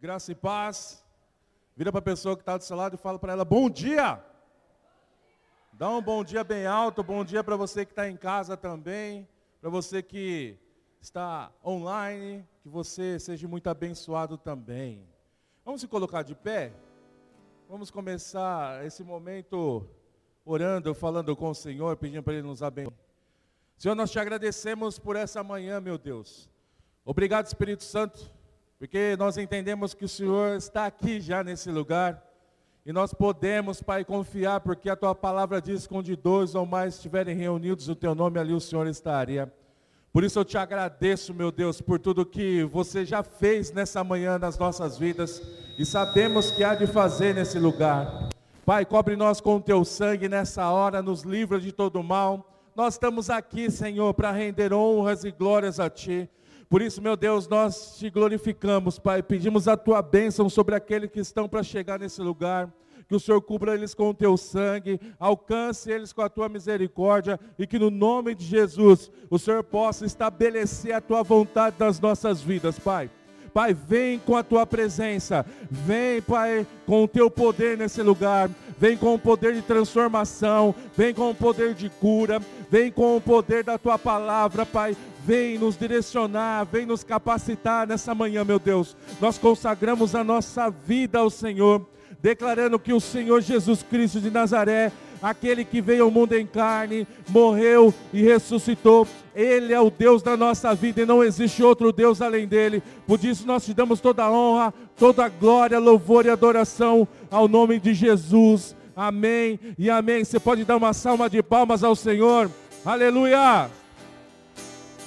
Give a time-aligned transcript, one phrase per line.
[0.00, 1.04] Graça e paz.
[1.76, 4.18] Vira para a pessoa que está do seu lado e fala para ela: Bom dia!
[5.74, 9.28] Dá um bom dia bem alto, bom dia para você que está em casa também,
[9.60, 10.58] para você que
[11.02, 15.06] está online, que você seja muito abençoado também.
[15.66, 16.72] Vamos se colocar de pé?
[17.68, 19.86] Vamos começar esse momento
[20.46, 22.96] orando, falando com o Senhor, pedindo para Ele nos abençoar.
[23.76, 26.48] Senhor, nós te agradecemos por essa manhã, meu Deus.
[27.04, 28.39] Obrigado, Espírito Santo,
[28.80, 32.26] porque nós entendemos que o Senhor está aqui já nesse lugar.
[32.86, 36.94] E nós podemos, Pai, confiar, porque a tua palavra diz que onde dois ou mais
[36.94, 39.52] estiverem reunidos o teu nome, ali o Senhor estaria.
[40.10, 44.38] Por isso eu te agradeço, meu Deus, por tudo que você já fez nessa manhã
[44.38, 45.42] nas nossas vidas
[45.78, 48.30] e sabemos que há de fazer nesse lugar.
[48.64, 52.50] Pai, cobre nós com o teu sangue nessa hora, nos livra de todo mal.
[52.74, 56.30] Nós estamos aqui, Senhor, para render honras e glórias a Ti.
[56.70, 59.24] Por isso, meu Deus, nós te glorificamos, Pai.
[59.24, 62.72] Pedimos a tua bênção sobre aqueles que estão para chegar nesse lugar.
[63.08, 67.40] Que o Senhor cubra eles com o teu sangue, alcance eles com a tua misericórdia
[67.58, 72.40] e que no nome de Jesus o Senhor possa estabelecer a tua vontade nas nossas
[72.40, 73.10] vidas, Pai.
[73.52, 78.48] Pai, vem com a tua presença, vem, Pai, com o teu poder nesse lugar,
[78.78, 82.40] vem com o poder de transformação, vem com o poder de cura,
[82.70, 84.96] vem com o poder da tua palavra, Pai.
[85.22, 88.96] Vem nos direcionar, vem nos capacitar nessa manhã, meu Deus.
[89.20, 91.86] Nós consagramos a nossa vida ao Senhor,
[92.22, 97.06] declarando que o Senhor Jesus Cristo de Nazaré, aquele que veio ao mundo em carne,
[97.28, 102.20] morreu e ressuscitou, ele é o Deus da nossa vida e não existe outro Deus
[102.20, 102.82] além dele.
[103.06, 107.48] Por isso nós te damos toda a honra, toda a glória, louvor e adoração ao
[107.48, 108.74] nome de Jesus.
[108.94, 110.24] Amém e amém.
[110.24, 112.50] Você pode dar uma salva de palmas ao Senhor.
[112.84, 113.70] Aleluia!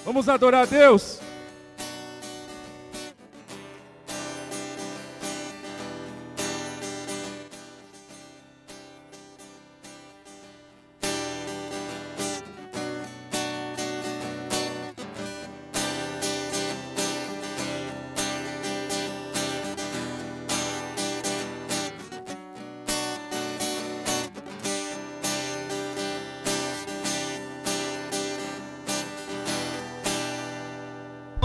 [0.06, 1.23] Vamos adorar a Deus.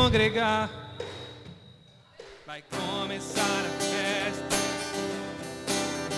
[0.09, 0.71] Congregar.
[2.47, 4.57] Vai começar a festa.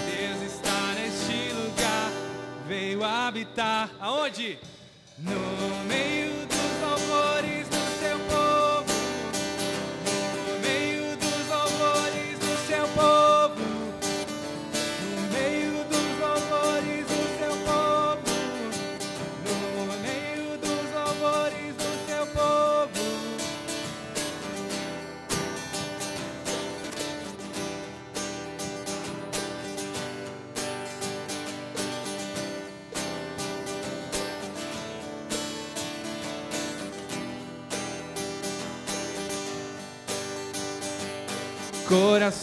[0.06, 2.12] Deus está neste lugar.
[2.68, 4.60] Veio habitar aonde?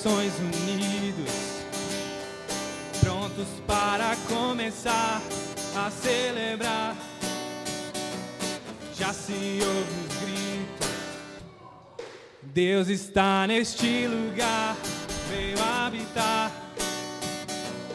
[0.08, 1.34] Corações unidos,
[3.02, 5.22] prontos para começar
[5.76, 6.96] a celebrar.
[8.96, 10.88] Já se ouve os gritos.
[12.42, 14.78] Deus está neste lugar,
[15.30, 16.54] veio habitar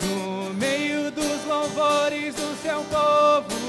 [0.02, 3.61] no meio dos louvores do seu povo.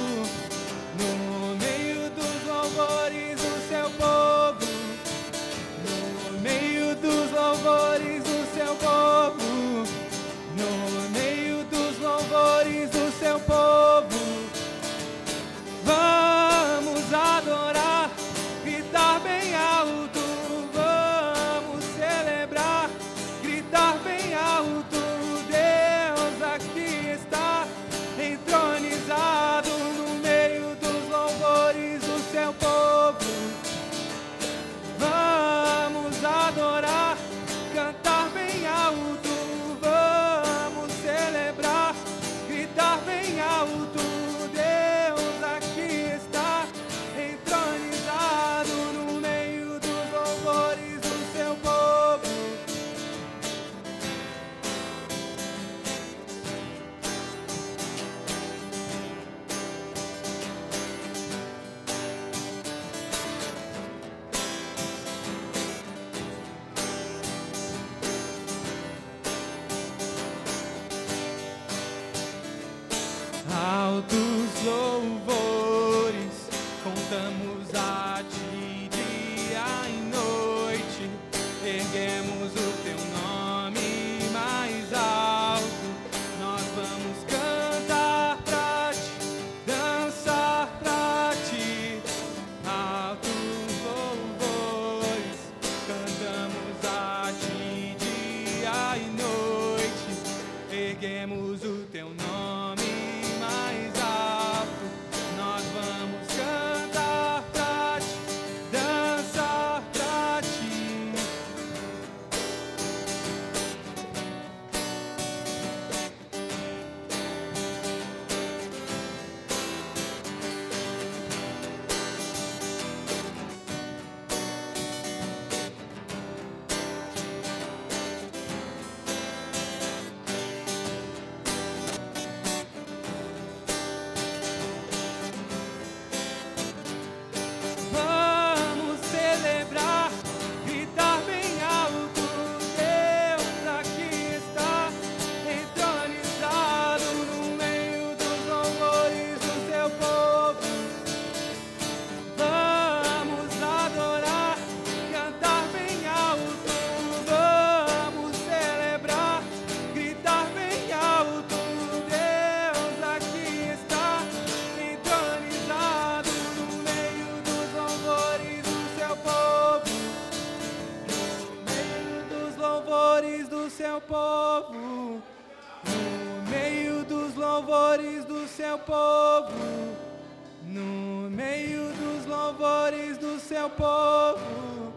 [183.63, 184.93] Seu povo.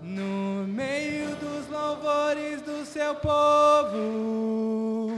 [0.00, 5.08] No meio dos louvores do seu povo.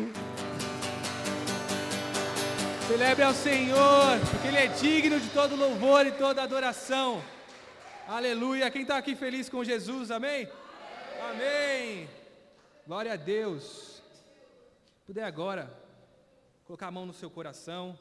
[2.89, 7.23] Celebre ao Senhor, porque Ele é digno de todo louvor e toda adoração.
[8.09, 8.71] Aleluia.
[8.71, 10.49] Quem está aqui feliz com Jesus, amém?
[11.31, 12.09] Amém.
[12.85, 14.03] Glória a Deus.
[15.07, 15.73] Puder agora
[16.65, 17.97] colocar a mão no seu coração,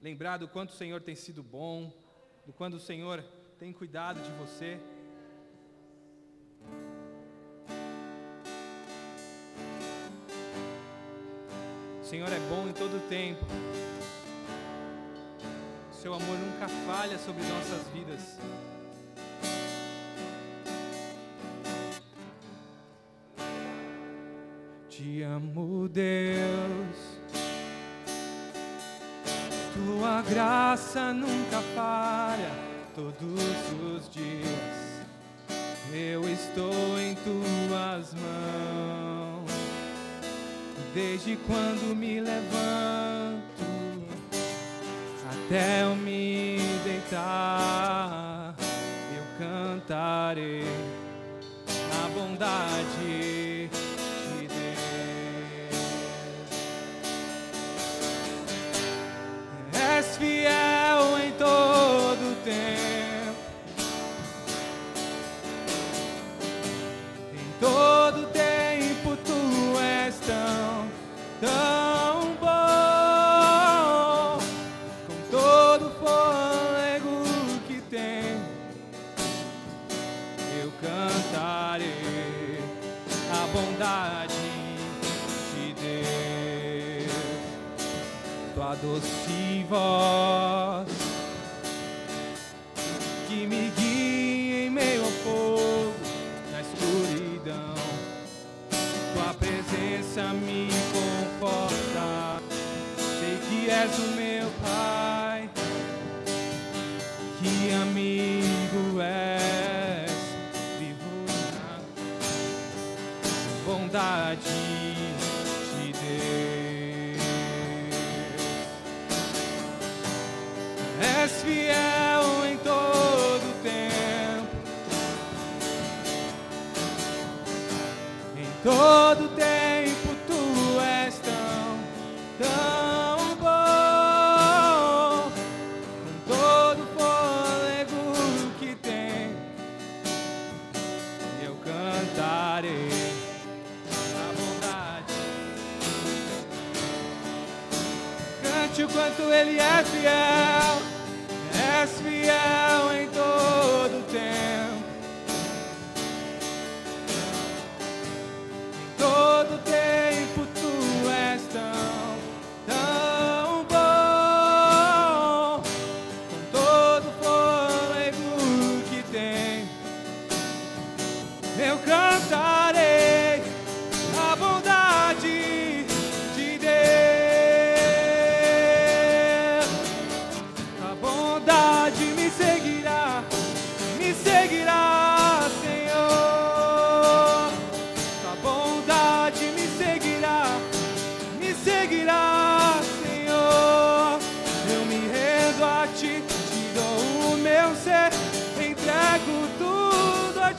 [0.00, 1.92] lembrar do quanto o Senhor tem sido bom,
[2.44, 3.22] do quanto o Senhor
[3.58, 4.78] tem cuidado de você.
[12.00, 13.44] O Senhor é bom em todo tempo.
[15.90, 18.38] O seu amor nunca falha sobre nossas vidas.
[24.88, 27.11] Te amo, Deus.
[29.84, 32.50] Tua graça nunca falha
[32.94, 33.18] todos
[33.96, 35.02] os dias.
[35.92, 39.50] Eu estou em tuas mãos.
[40.94, 43.64] Desde quando me levanto
[45.32, 48.54] até eu me deitar,
[49.16, 50.62] eu cantarei
[52.04, 53.51] a bondade
[60.22, 60.71] Yeah.
[88.76, 90.86] Doce voz
[93.28, 93.91] que me guia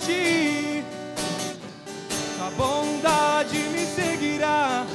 [0.05, 0.83] ti.
[2.39, 4.85] A bondade me seguirá,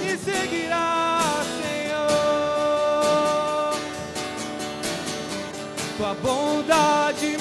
[0.00, 2.08] me seguirá, Senhor.
[5.96, 7.37] Tua bondade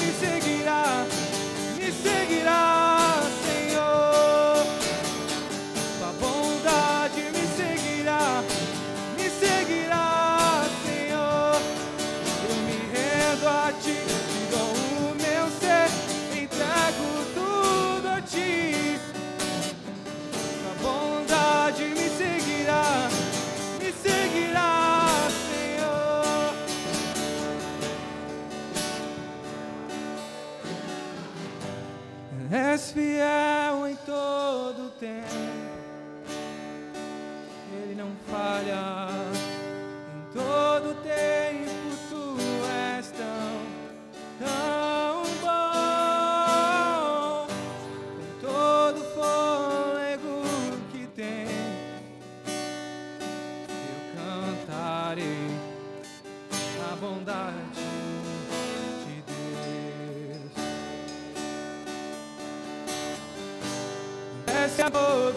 [64.94, 65.37] Oh,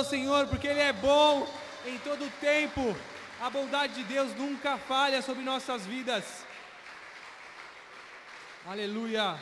[0.00, 1.46] ao Senhor, porque Ele é bom
[1.86, 2.96] em todo o tempo.
[3.40, 6.46] A bondade de Deus nunca falha sobre nossas vidas.
[8.66, 9.38] Aleluia.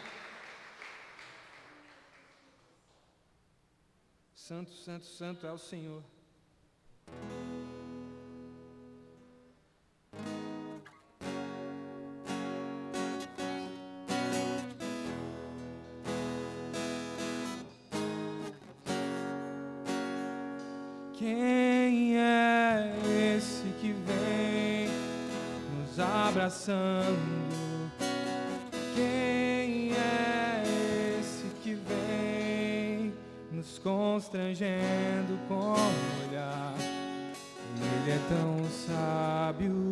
[4.35, 6.03] Santo, santo, santo é o Senhor.
[21.19, 22.95] Quem é
[23.37, 24.89] esse que vem
[25.77, 27.91] nos abraçando?
[28.95, 30.63] Quem é
[31.19, 33.13] esse que vem
[33.51, 36.75] nos constrangendo com o olhar?
[37.83, 39.88] Ele é tão sábio.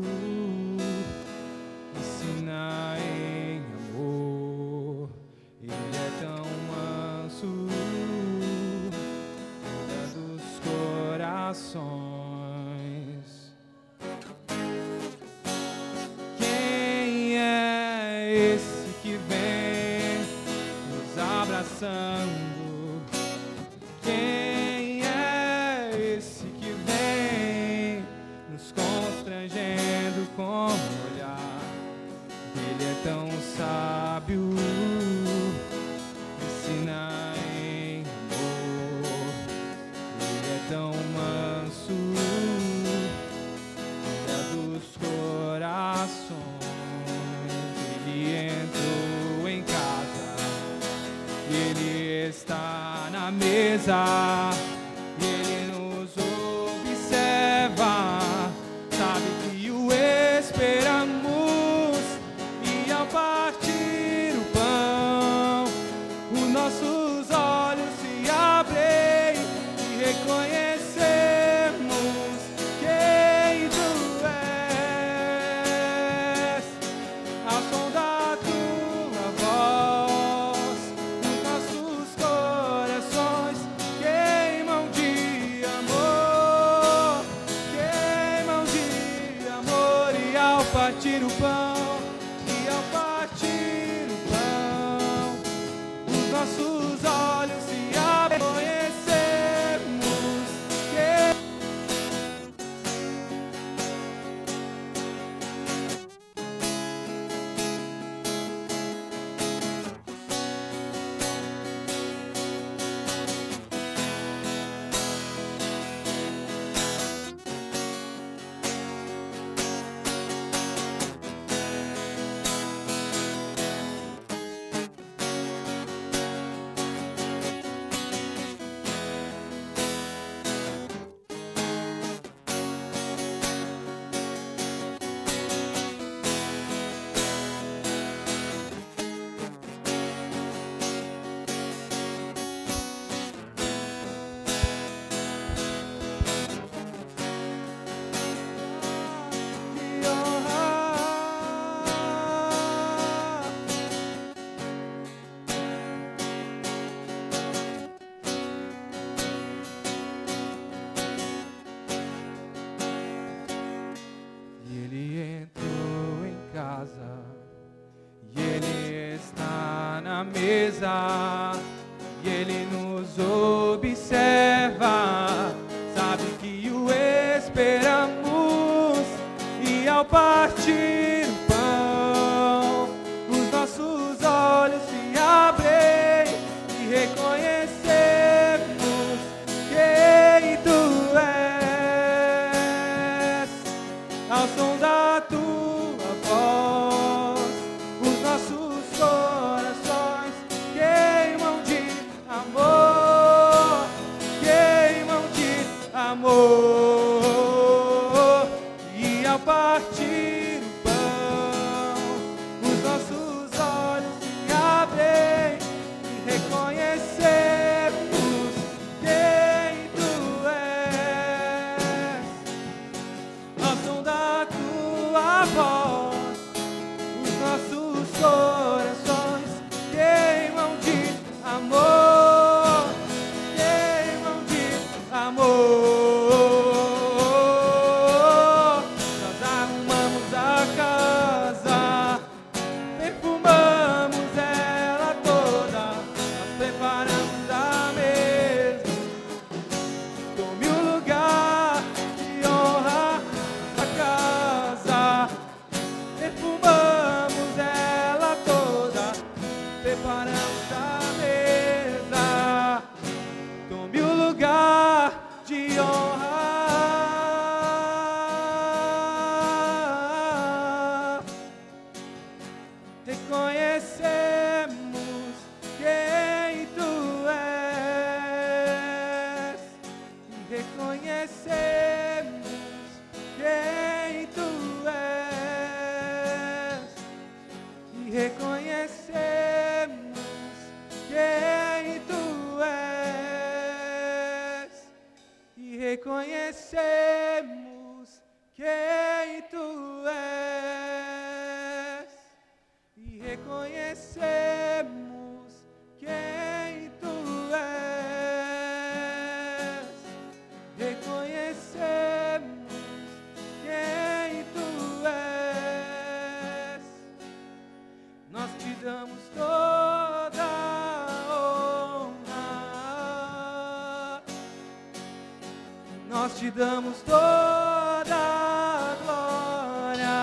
[326.36, 330.18] Te damos toda a glória.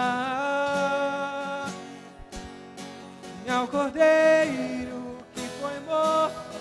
[3.48, 6.60] E ao Cordeiro que foi morto,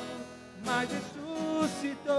[0.65, 2.15] mas ressuscitou.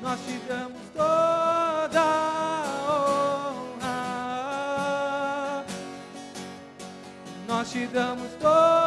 [0.00, 2.64] Nós te damos toda a
[3.76, 3.96] honra.
[7.48, 8.77] Nós te damos toda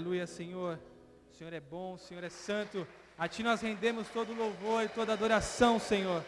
[0.00, 0.80] Aleluia, Senhor.
[1.30, 2.86] O Senhor é bom, o Senhor é santo.
[3.18, 6.24] A Ti nós rendemos todo louvor e toda adoração, Senhor.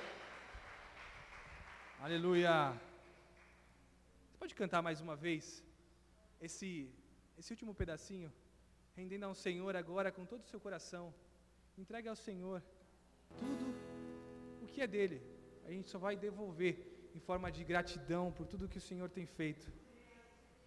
[1.99, 2.79] Aleluia.
[4.27, 5.65] Você pode cantar mais uma vez
[6.39, 6.71] esse,
[7.39, 8.31] esse último pedacinho,
[8.95, 11.05] rendendo ao Senhor agora com todo o seu coração.
[11.79, 12.63] Entregue ao Senhor
[13.39, 13.75] tudo
[14.61, 15.23] o que é dele.
[15.65, 16.75] A gente só vai devolver
[17.15, 19.73] em forma de gratidão por tudo que o Senhor tem feito.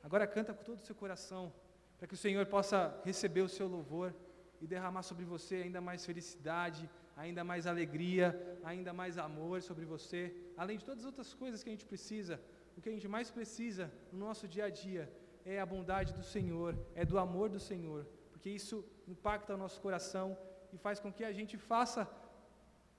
[0.02, 1.54] Agora canta com todo o seu coração,
[1.98, 4.14] para que o Senhor possa receber o seu louvor
[4.62, 10.36] e derramar sobre você ainda mais felicidade, ainda mais alegria, ainda mais amor sobre você,
[10.58, 12.40] além de todas as outras coisas que a gente precisa.
[12.78, 15.12] O que a gente mais precisa no nosso dia a dia
[15.46, 19.80] é a bondade do Senhor, é do amor do Senhor, porque isso impacta o nosso
[19.80, 20.38] coração
[20.74, 22.10] e faz com que a gente faça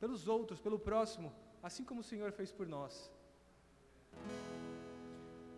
[0.01, 1.33] pelos outros, pelo próximo,
[1.63, 3.11] assim como o Senhor fez por nós.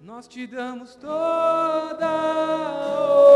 [0.01, 3.28] Nós te damos toda a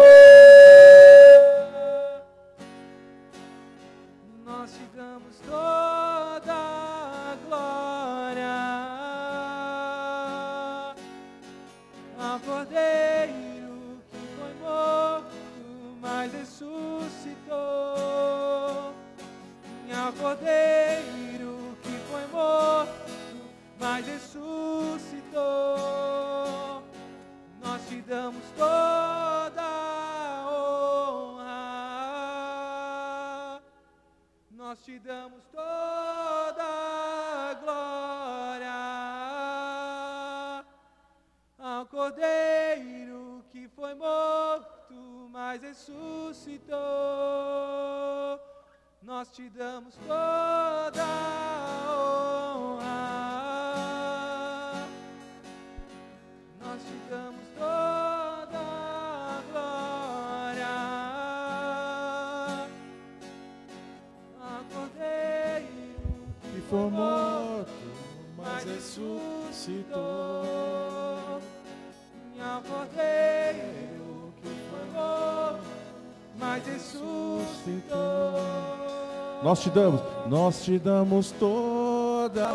[79.52, 82.54] Nós te damos, nós te damos toda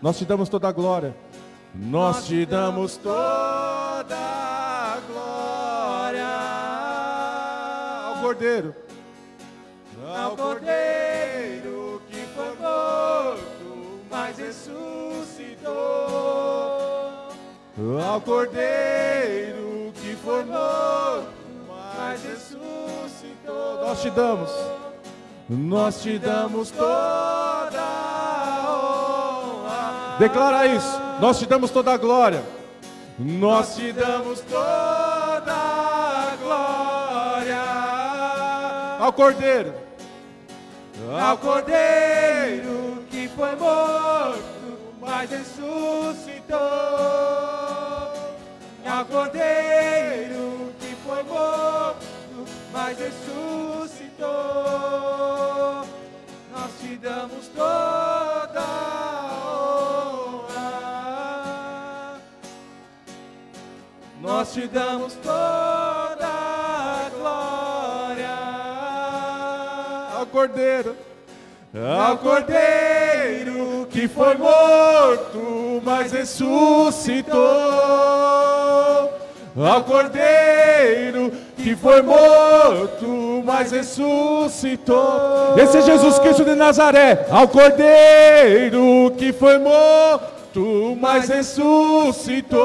[0.00, 1.16] Nós te damos toda a glória.
[1.74, 6.28] Nós te damos toda a glória
[8.06, 8.72] ao Cordeiro.
[10.16, 15.72] Ao Cordeiro que foi morto, mas ressuscitou.
[18.08, 21.32] Ao Cordeiro que foi morto,
[21.66, 23.80] mas ressuscitou.
[23.84, 24.87] Nós te damos.
[25.48, 30.18] Nós te damos toda a honra.
[30.18, 31.00] Declara isso.
[31.20, 32.42] Nós te damos toda a glória.
[33.18, 37.78] Nós te damos toda a glória
[39.08, 39.72] ao Cordeiro.
[41.18, 44.42] Ao Cordeiro que foi morto,
[45.00, 46.58] mas ressuscitou.
[48.86, 52.06] Ao Cordeiro que foi morto,
[52.72, 54.28] mas ressuscitou.
[57.00, 58.60] Damos toda
[60.42, 60.58] honra.
[64.20, 66.28] Nós te damos toda
[67.16, 68.36] glória
[70.16, 70.96] ao Cordeiro.
[72.04, 77.38] Ao Cordeiro que foi morto, mas ressuscitou.
[79.56, 83.06] Ao Cordeiro que foi morto,
[83.48, 85.54] mas ressuscitou.
[85.56, 87.26] Esse é Jesus Cristo de Nazaré.
[87.30, 92.60] Ao Cordeiro que foi morto, mas ressuscitou.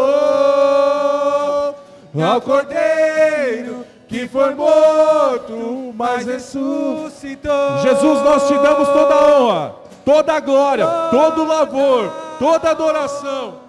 [2.21, 7.77] Ao Cordeiro que foi morto, mas ressuscitou.
[7.81, 12.71] Jesus, nós te damos toda a honra, toda a glória, todo o louvor, toda a
[12.71, 13.63] adoração.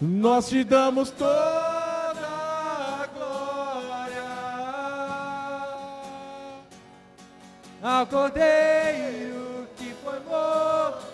[0.00, 1.87] Nós te damos toda
[7.82, 11.06] ao Cordeiro que foi morto,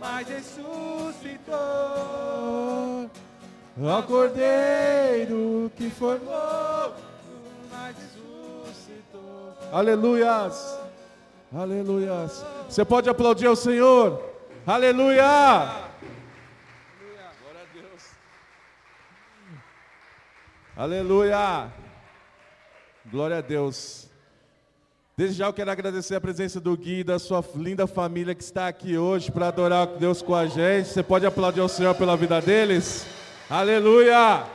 [0.00, 1.56] mas ressuscitou.
[3.86, 7.02] ao Cordeiro que foi Morto,
[7.70, 9.54] mas ressuscitou.
[9.72, 10.78] Aleluias.
[11.54, 12.44] Aleluias.
[12.68, 14.22] Você pode aplaudir ao Senhor.
[14.66, 15.88] Aleluia.
[17.40, 18.10] Glória a Deus.
[20.76, 21.72] Aleluia.
[23.06, 24.07] Glória a Deus.
[25.18, 28.42] Desde já eu quero agradecer a presença do Gui e da sua linda família que
[28.44, 30.90] está aqui hoje para adorar Deus com a gente.
[30.90, 33.04] Você pode aplaudir ao Senhor pela vida deles?
[33.50, 34.46] Aleluia.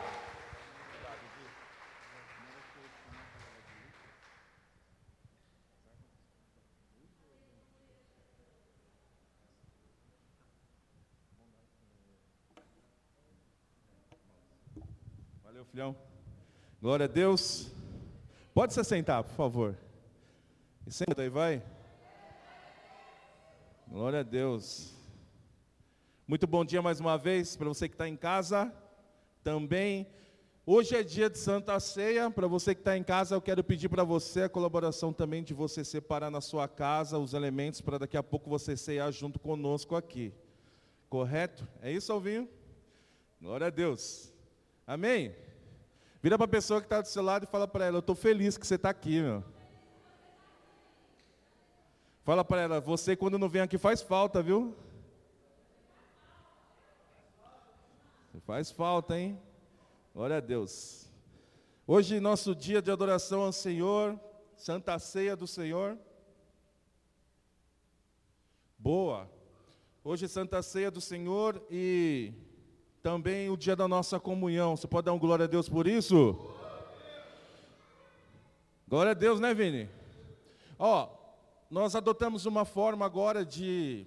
[15.43, 15.93] Valeu, filhão.
[16.81, 17.69] Glória a Deus.
[18.53, 19.75] Pode se sentar, por favor.
[20.85, 21.63] E senta aí, vai.
[23.87, 24.93] Glória a Deus.
[26.27, 28.69] Muito bom dia mais uma vez para você que está em casa.
[29.41, 30.05] Também,
[30.65, 32.29] hoje é dia de Santa Ceia.
[32.29, 35.53] Para você que está em casa, eu quero pedir para você a colaboração também de
[35.53, 39.95] você separar na sua casa os elementos para daqui a pouco você ceiar junto conosco
[39.95, 40.33] aqui.
[41.09, 41.65] Correto?
[41.81, 42.49] É isso, Alvinho?
[43.41, 44.33] Glória a Deus.
[44.85, 45.33] Amém?
[46.21, 48.15] Vira para a pessoa que está do seu lado e fala para ela: Eu estou
[48.15, 49.52] feliz que você está aqui, meu.
[52.23, 54.73] Fala para ela: Você, quando não vem aqui, faz falta, viu?
[58.45, 59.39] Faz falta, hein?
[60.13, 61.07] Glória a Deus.
[61.85, 64.19] Hoje, nosso dia de adoração ao Senhor,
[64.55, 65.97] Santa Ceia do Senhor.
[68.77, 69.29] Boa.
[70.03, 72.33] Hoje, Santa Ceia do Senhor e
[73.01, 74.75] também o dia da nossa comunhão.
[74.75, 76.37] Você pode dar um glória a Deus por isso?
[78.87, 79.89] Glória a Deus, né, Vini?
[80.77, 81.22] Ó,
[81.73, 84.05] nós adotamos uma forma agora de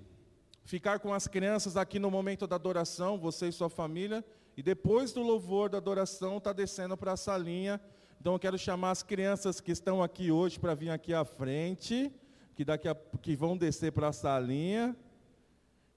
[0.62, 4.24] ficar com as crianças aqui no momento da adoração, você e sua família,
[4.56, 7.80] e depois do louvor da adoração está descendo para a salinha.
[8.20, 12.12] Então eu quero chamar as crianças que estão aqui hoje para vir aqui à frente,
[12.54, 14.96] que daqui a, que vão descer para a salinha.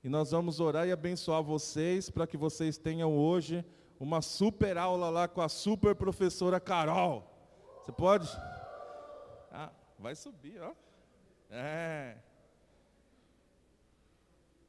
[0.03, 3.63] E nós vamos orar e abençoar vocês para que vocês tenham hoje
[3.99, 7.32] uma super aula lá com a super professora Carol.
[7.86, 8.27] Você pode?
[9.51, 10.88] Ah, vai subir, ó.
[11.49, 12.17] É.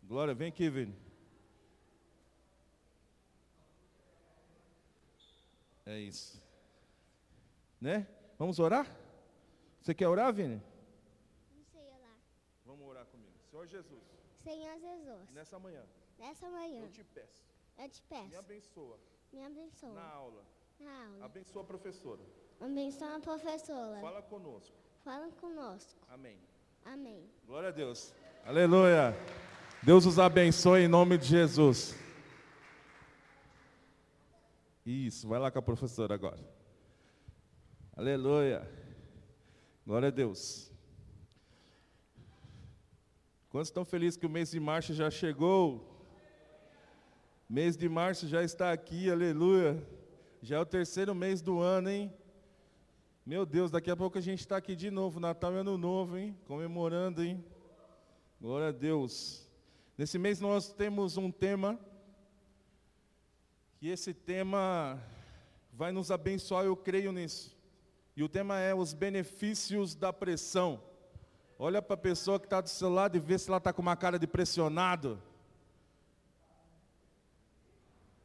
[0.02, 0.96] Glória, vem aqui, Vini.
[5.86, 6.42] É isso.
[7.80, 8.06] Né?
[8.38, 8.86] Vamos orar?
[9.80, 10.62] Você quer orar, Vini?
[11.52, 12.14] Não sei lá.
[12.64, 13.32] Vamos orar comigo.
[13.50, 14.02] Senhor Jesus,
[14.42, 15.84] Senhor Jesus, nessa manhã
[16.18, 17.44] nessa manhã eu te peço,
[17.78, 18.98] eu te me peço, abençoa
[19.32, 20.44] me abençoa na aula
[20.80, 21.24] na aula.
[21.26, 22.22] Abençoa a professora.
[22.60, 24.00] Abençoa a professora.
[24.00, 24.76] Fala conosco.
[25.04, 26.00] Fala conosco.
[26.08, 26.38] Amém.
[26.84, 27.30] Amém.
[27.46, 28.12] Glória a Deus.
[28.44, 29.16] Aleluia.
[29.82, 31.96] Deus os abençoe em nome de Jesus.
[34.84, 36.40] Isso, vai lá com a professora agora.
[37.96, 38.68] Aleluia.
[39.86, 40.70] Glória a Deus.
[43.50, 45.86] Quantos estão felizes que o mês de março já chegou?
[47.48, 49.82] Mês de março já está aqui, aleluia.
[50.40, 52.12] Já é o terceiro mês do ano, hein?
[53.24, 56.16] Meu Deus, daqui a pouco a gente está aqui de novo, Natal e Ano Novo,
[56.16, 56.34] hein?
[56.46, 57.44] Comemorando, hein?
[58.40, 59.46] Glória a Deus.
[59.96, 61.78] Nesse mês nós temos um tema,
[63.78, 64.98] que esse tema
[65.70, 67.54] vai nos abençoar, eu creio nisso.
[68.16, 70.82] E o tema é os benefícios da pressão.
[71.58, 73.82] Olha para a pessoa que está do seu lado e vê se ela está com
[73.82, 75.20] uma cara de pressionado.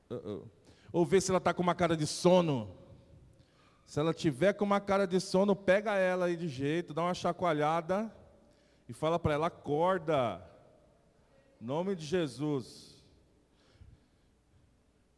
[0.10, 0.44] Uh -uh.
[0.94, 2.85] Ou vê se ela está com uma cara de sono.
[3.86, 7.14] Se ela tiver com uma cara de sono, pega ela aí de jeito, dá uma
[7.14, 8.14] chacoalhada
[8.90, 10.42] e fala para ela: acorda.
[11.62, 13.04] Nome de Jesus.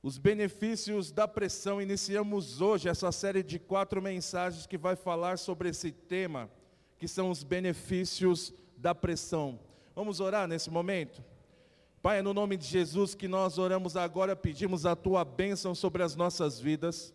[0.03, 1.81] Os benefícios da pressão.
[1.81, 6.49] Iniciamos hoje essa série de quatro mensagens que vai falar sobre esse tema,
[6.97, 9.59] que são os benefícios da pressão.
[9.95, 11.23] Vamos orar nesse momento?
[12.01, 16.03] Pai, é no nome de Jesus que nós oramos agora, pedimos a tua bênção sobre
[16.03, 17.13] as nossas vidas.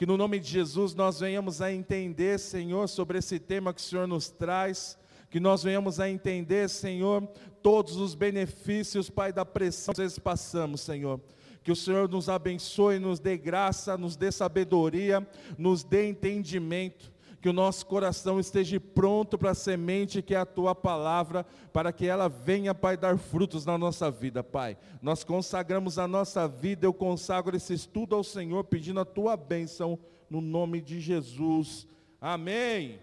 [0.00, 3.84] Que no nome de Jesus nós venhamos a entender, Senhor, sobre esse tema que o
[3.84, 4.96] Senhor nos traz.
[5.28, 7.22] Que nós venhamos a entender, Senhor,
[7.62, 11.20] todos os benefícios, Pai, da pressão que nós passamos, Senhor.
[11.62, 17.48] Que o Senhor nos abençoe, nos dê graça, nos dê sabedoria, nos dê entendimento que
[17.48, 22.06] o nosso coração esteja pronto para a semente que é a tua palavra, para que
[22.06, 24.76] ela venha, Pai, dar frutos na nossa vida, Pai.
[25.00, 29.98] Nós consagramos a nossa vida, eu consagro esse estudo ao Senhor, pedindo a tua bênção,
[30.28, 31.86] no nome de Jesus.
[32.20, 33.00] Amém.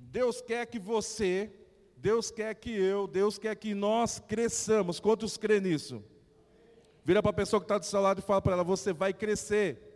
[0.00, 1.52] Deus quer que você,
[1.96, 4.98] Deus quer que eu, Deus quer que nós cresçamos.
[4.98, 6.02] Quantos crê nisso?
[7.04, 9.12] Vira para a pessoa que está do seu lado e fala para ela: você vai
[9.12, 9.89] crescer.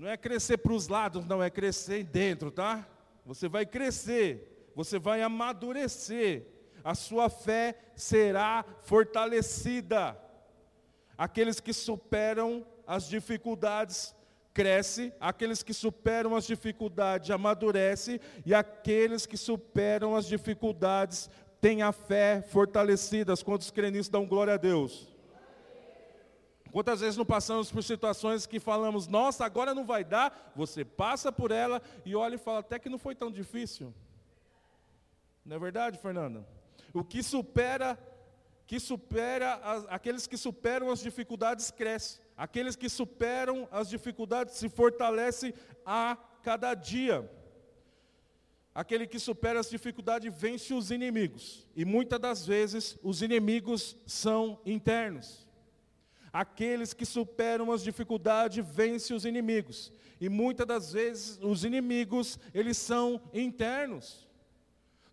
[0.00, 2.88] Não é crescer para os lados, não, é crescer dentro, tá?
[3.26, 6.46] Você vai crescer, você vai amadurecer,
[6.82, 10.18] a sua fé será fortalecida.
[11.18, 14.16] Aqueles que superam as dificuldades
[14.54, 21.28] cresce, aqueles que superam as dificuldades amadurece e aqueles que superam as dificuldades
[21.60, 23.36] têm a fé fortalecida.
[23.44, 25.19] Quantos creem dão glória a Deus?
[26.70, 31.32] Quantas vezes não passamos por situações que falamos, nossa, agora não vai dar, você passa
[31.32, 33.92] por ela e olha e fala, até que não foi tão difícil.
[35.44, 36.46] Não é verdade, Fernanda?
[36.92, 37.98] O que supera,
[38.66, 42.20] que supera, as, aqueles que superam as dificuldades cresce.
[42.36, 45.52] Aqueles que superam as dificuldades se fortalecem
[45.84, 47.28] a cada dia.
[48.74, 51.66] Aquele que supera as dificuldades vence os inimigos.
[51.74, 55.46] E muitas das vezes os inimigos são internos.
[56.32, 59.92] Aqueles que superam as dificuldades vencem os inimigos.
[60.20, 64.28] E muitas das vezes os inimigos, eles são internos.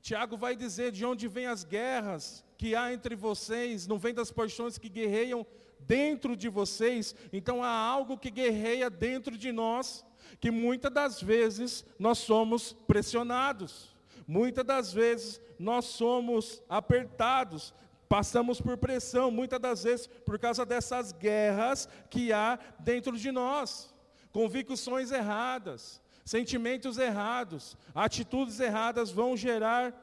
[0.02, 4.32] Tiago vai dizer de onde vêm as guerras que há entre vocês, não vem das
[4.32, 5.46] paixões que guerreiam
[5.80, 7.16] dentro de vocês.
[7.32, 10.06] Então há algo que guerreia dentro de nós,
[10.40, 13.96] que muitas das vezes nós somos pressionados.
[14.28, 17.74] Muitas das vezes nós somos apertados,
[18.08, 23.94] Passamos por pressão, muitas das vezes, por causa dessas guerras que há dentro de nós.
[24.32, 29.94] Convicções erradas, sentimentos errados, atitudes erradas vão gerar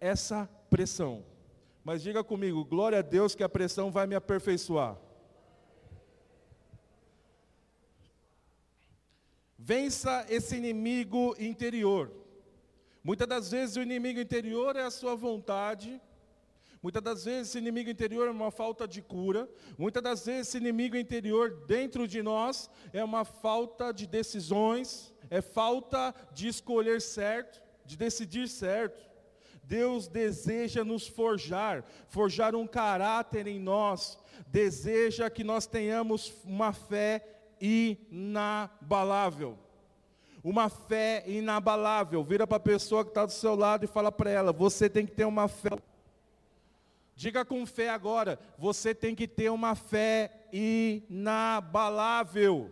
[0.00, 1.24] essa pressão.
[1.84, 4.96] Mas diga comigo, glória a Deus que a pressão vai me aperfeiçoar.
[9.58, 12.10] Vença esse inimigo interior.
[13.02, 16.00] Muitas das vezes o inimigo interior é a sua vontade,
[16.84, 19.48] Muitas das vezes esse inimigo interior é uma falta de cura.
[19.78, 25.40] Muitas das vezes esse inimigo interior dentro de nós é uma falta de decisões, é
[25.40, 29.02] falta de escolher certo, de decidir certo.
[29.62, 34.18] Deus deseja nos forjar, forjar um caráter em nós,
[34.48, 37.26] deseja que nós tenhamos uma fé
[37.58, 39.58] inabalável.
[40.42, 42.22] Uma fé inabalável.
[42.22, 45.06] Vira para a pessoa que está do seu lado e fala para ela: você tem
[45.06, 45.70] que ter uma fé
[47.16, 52.70] Diga com fé agora, você tem que ter uma fé inabalável.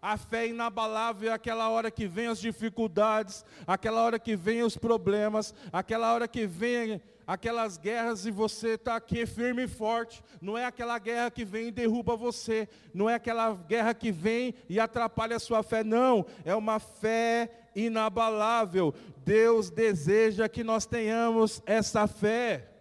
[0.00, 4.76] A fé inabalável é aquela hora que vem as dificuldades, aquela hora que vem os
[4.76, 10.22] problemas, aquela hora que vem aquelas guerras e você está aqui firme e forte.
[10.40, 12.68] Não é aquela guerra que vem e derruba você.
[12.92, 15.84] Não é aquela guerra que vem e atrapalha a sua fé.
[15.84, 16.26] Não.
[16.44, 18.94] É uma fé inabalável.
[19.24, 22.71] Deus deseja que nós tenhamos essa fé.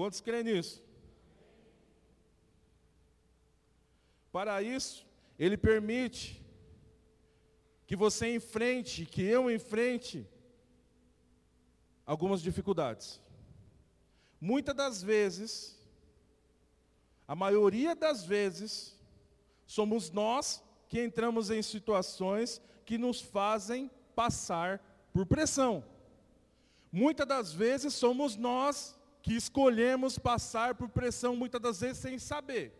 [0.00, 0.82] Quantos creem nisso?
[4.32, 5.06] Para isso,
[5.38, 6.42] Ele permite
[7.86, 10.26] que você enfrente, que eu enfrente
[12.06, 13.20] algumas dificuldades.
[14.40, 15.78] Muitas das vezes,
[17.28, 18.98] a maioria das vezes,
[19.66, 24.80] somos nós que entramos em situações que nos fazem passar
[25.12, 25.84] por pressão.
[26.90, 32.76] Muitas das vezes somos nós que escolhemos passar por pressão, muitas das vezes sem saber.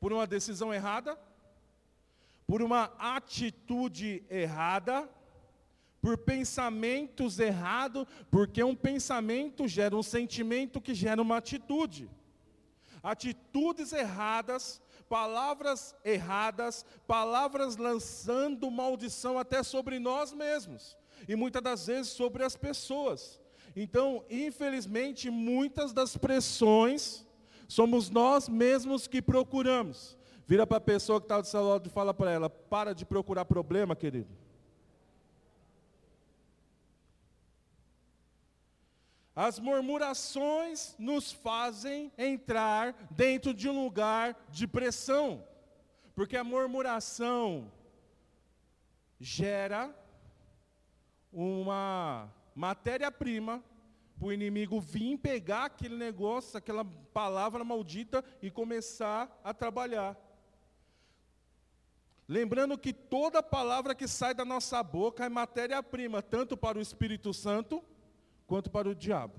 [0.00, 1.18] Por uma decisão errada,
[2.46, 5.08] por uma atitude errada,
[6.00, 12.10] por pensamentos errados, porque um pensamento gera um sentimento que gera uma atitude.
[13.02, 20.96] Atitudes erradas, palavras erradas, palavras lançando maldição até sobre nós mesmos,
[21.26, 23.40] e muitas das vezes sobre as pessoas.
[23.76, 27.26] Então, infelizmente, muitas das pressões
[27.66, 30.16] somos nós mesmos que procuramos.
[30.46, 33.04] Vira para a pessoa que está do seu lado e fala para ela: para de
[33.04, 34.28] procurar problema, querido.
[39.34, 45.44] As murmurações nos fazem entrar dentro de um lugar de pressão,
[46.14, 47.72] porque a murmuração
[49.18, 49.92] gera
[51.32, 53.62] uma matéria-prima
[54.18, 60.16] para o inimigo vir pegar aquele negócio, aquela palavra maldita e começar a trabalhar.
[62.26, 67.34] Lembrando que toda palavra que sai da nossa boca é matéria-prima, tanto para o Espírito
[67.34, 67.84] Santo
[68.46, 69.34] quanto para o diabo.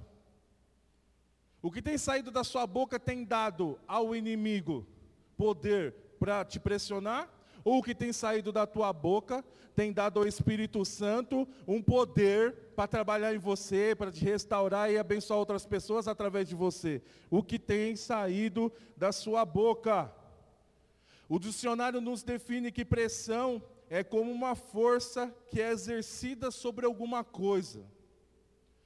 [1.62, 4.86] O que tem saído da sua boca tem dado ao inimigo
[5.36, 7.28] poder para te pressionar,
[7.66, 9.44] o que tem saído da tua boca
[9.76, 14.98] tem dado ao Espírito Santo um poder para trabalhar em você, para te restaurar e
[14.98, 17.02] abençoar outras pessoas através de você.
[17.30, 20.14] O que tem saído da sua boca.
[21.28, 27.24] O dicionário nos define que pressão é como uma força que é exercida sobre alguma
[27.24, 27.84] coisa.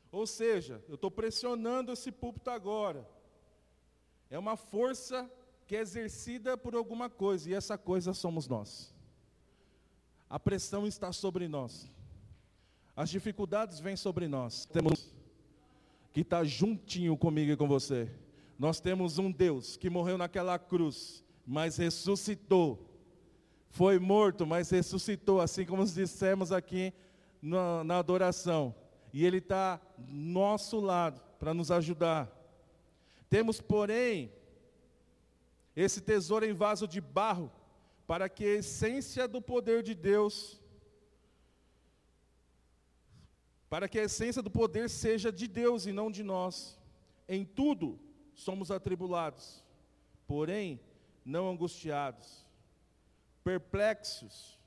[0.10, 3.08] Ou seja, eu estou pressionando esse púlpito agora.
[4.30, 5.30] É uma força
[5.70, 8.92] que é exercida por alguma coisa, e essa coisa somos nós.
[10.28, 11.88] A pressão está sobre nós.
[12.96, 14.66] As dificuldades vêm sobre nós.
[14.66, 15.14] Temos
[16.12, 18.10] que está juntinho comigo e com você.
[18.58, 22.90] Nós temos um Deus que morreu naquela cruz, mas ressuscitou.
[23.70, 26.92] Foi morto, mas ressuscitou, assim como dissemos aqui
[27.40, 28.74] na, na adoração
[29.14, 32.28] e Ele está nosso lado para nos ajudar.
[33.30, 34.32] Temos, porém,
[35.76, 37.52] esse tesouro em vaso de barro,
[38.08, 40.60] para que a essência do poder de Deus,
[43.70, 46.78] para que a essência do poder seja de Deus e não de nós.
[47.28, 48.00] Em tudo
[48.34, 49.64] somos atribulados,
[50.28, 50.82] porém
[51.24, 52.46] não angustiados,
[53.44, 54.58] perplexos,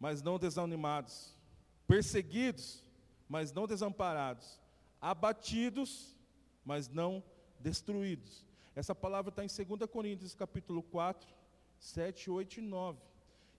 [0.00, 1.38] mas não desanimados
[1.88, 2.84] perseguidos,
[3.26, 4.60] mas não desamparados,
[5.00, 6.14] abatidos,
[6.64, 7.24] mas não
[7.58, 8.44] destruídos.
[8.78, 11.28] Essa palavra está em 2 Coríntios capítulo 4,
[11.80, 13.00] 7, 8 e 9.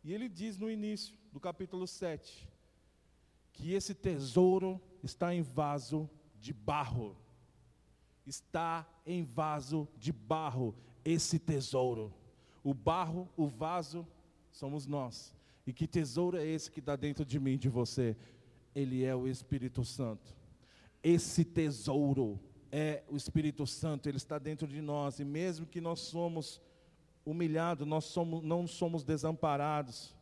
[0.02, 2.50] E ele diz no início do capítulo 7,
[3.52, 6.10] que esse tesouro está em vaso
[6.40, 7.18] de barro.
[8.26, 12.14] Está em vaso de barro esse tesouro.
[12.64, 14.08] O barro, o vaso,
[14.50, 15.36] somos nós.
[15.68, 18.16] E que tesouro é esse que está dentro de mim, de você?
[18.74, 20.34] Ele é o Espírito Santo.
[21.04, 22.40] Esse tesouro
[22.72, 25.20] é o Espírito Santo, ele está dentro de nós.
[25.20, 26.62] E mesmo que nós somos
[27.26, 30.16] humilhados, nós somos, não somos desamparados.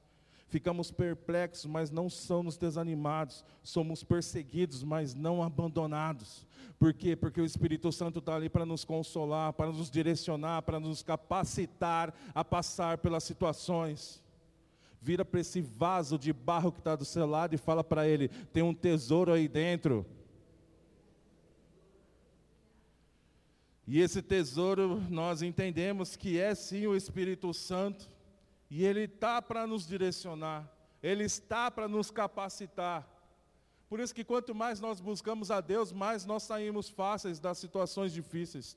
[0.50, 3.44] Ficamos perplexos, mas não somos desanimados.
[3.64, 6.46] Somos perseguidos, mas não abandonados.
[6.80, 7.16] Por quê?
[7.16, 12.14] Porque o Espírito Santo está ali para nos consolar, para nos direcionar, para nos capacitar
[12.34, 14.22] a passar pelas situações
[15.08, 18.28] vira para esse vaso de barro que está do seu lado e fala para ele:
[18.52, 20.06] tem um tesouro aí dentro.
[23.88, 28.10] E esse tesouro nós entendemos que é sim o Espírito Santo,
[28.70, 30.70] e ele está para nos direcionar,
[31.02, 33.08] ele está para nos capacitar.
[33.88, 38.12] Por isso que quanto mais nós buscamos a Deus, mais nós saímos fáceis das situações
[38.12, 38.76] difíceis.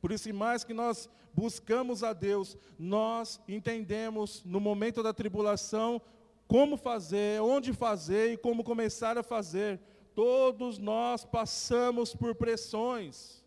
[0.00, 6.00] Por isso, mais que nós buscamos a Deus, nós entendemos no momento da tribulação
[6.46, 9.80] como fazer, onde fazer e como começar a fazer.
[10.14, 13.39] Todos nós passamos por pressões.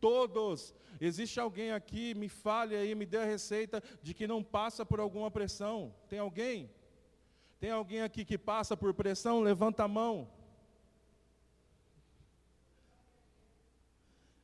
[0.00, 0.74] Todos.
[1.00, 5.00] Existe alguém aqui, me fale aí, me dê a receita de que não passa por
[5.00, 5.94] alguma pressão.
[6.08, 6.70] Tem alguém?
[7.60, 9.40] Tem alguém aqui que passa por pressão?
[9.40, 10.28] Levanta a mão.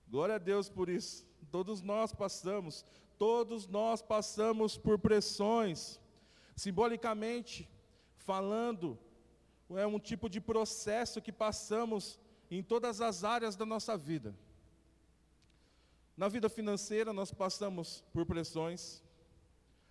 [0.09, 1.27] Glória a Deus por isso.
[1.51, 2.85] Todos nós passamos,
[3.19, 6.01] todos nós passamos por pressões.
[6.57, 7.69] Simbolicamente
[8.17, 8.99] falando,
[9.71, 12.19] é um tipo de processo que passamos
[12.51, 14.35] em todas as áreas da nossa vida.
[16.17, 19.03] Na vida financeira, nós passamos por pressões.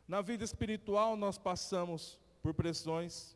[0.07, 3.35] Na vida espiritual, nós passamos por pressões.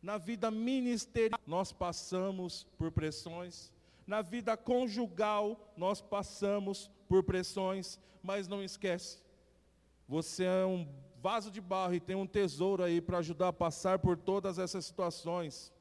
[0.00, 3.72] Na vida ministerial, nós passamos por pressões.
[4.06, 7.98] Na vida conjugal, nós passamos por pressões.
[8.22, 9.22] Mas não esquece,
[10.08, 10.88] você é um
[11.20, 14.84] vaso de barro e tem um tesouro aí para ajudar a passar por todas essas
[14.84, 15.72] situações.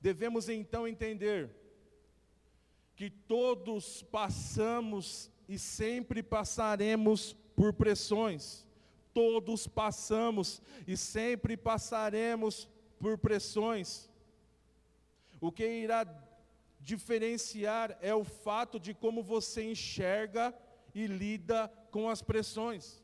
[0.00, 1.50] Devemos então entender
[2.94, 8.66] que todos passamos e sempre passaremos por pressões.
[9.12, 12.66] Todos passamos e sempre passaremos
[12.98, 14.08] por pressões.
[15.42, 16.06] O que irá
[16.80, 20.54] diferenciar é o fato de como você enxerga
[20.94, 23.02] e lida com as pressões.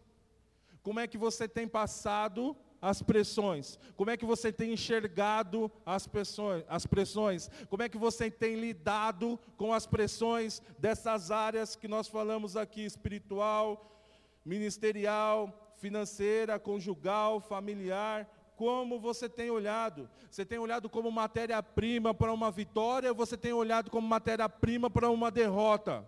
[0.83, 3.79] Como é que você tem passado as pressões?
[3.97, 7.51] Como é que você tem enxergado as pressões, as pressões?
[7.69, 12.85] Como é que você tem lidado com as pressões dessas áreas que nós falamos aqui,
[12.85, 14.01] espiritual,
[14.45, 18.29] ministerial, financeira, conjugal, familiar?
[18.57, 20.11] Como você tem olhado?
[20.29, 25.09] Você tem olhado como matéria-prima para uma vitória ou você tem olhado como matéria-prima para
[25.11, 26.05] uma derrota?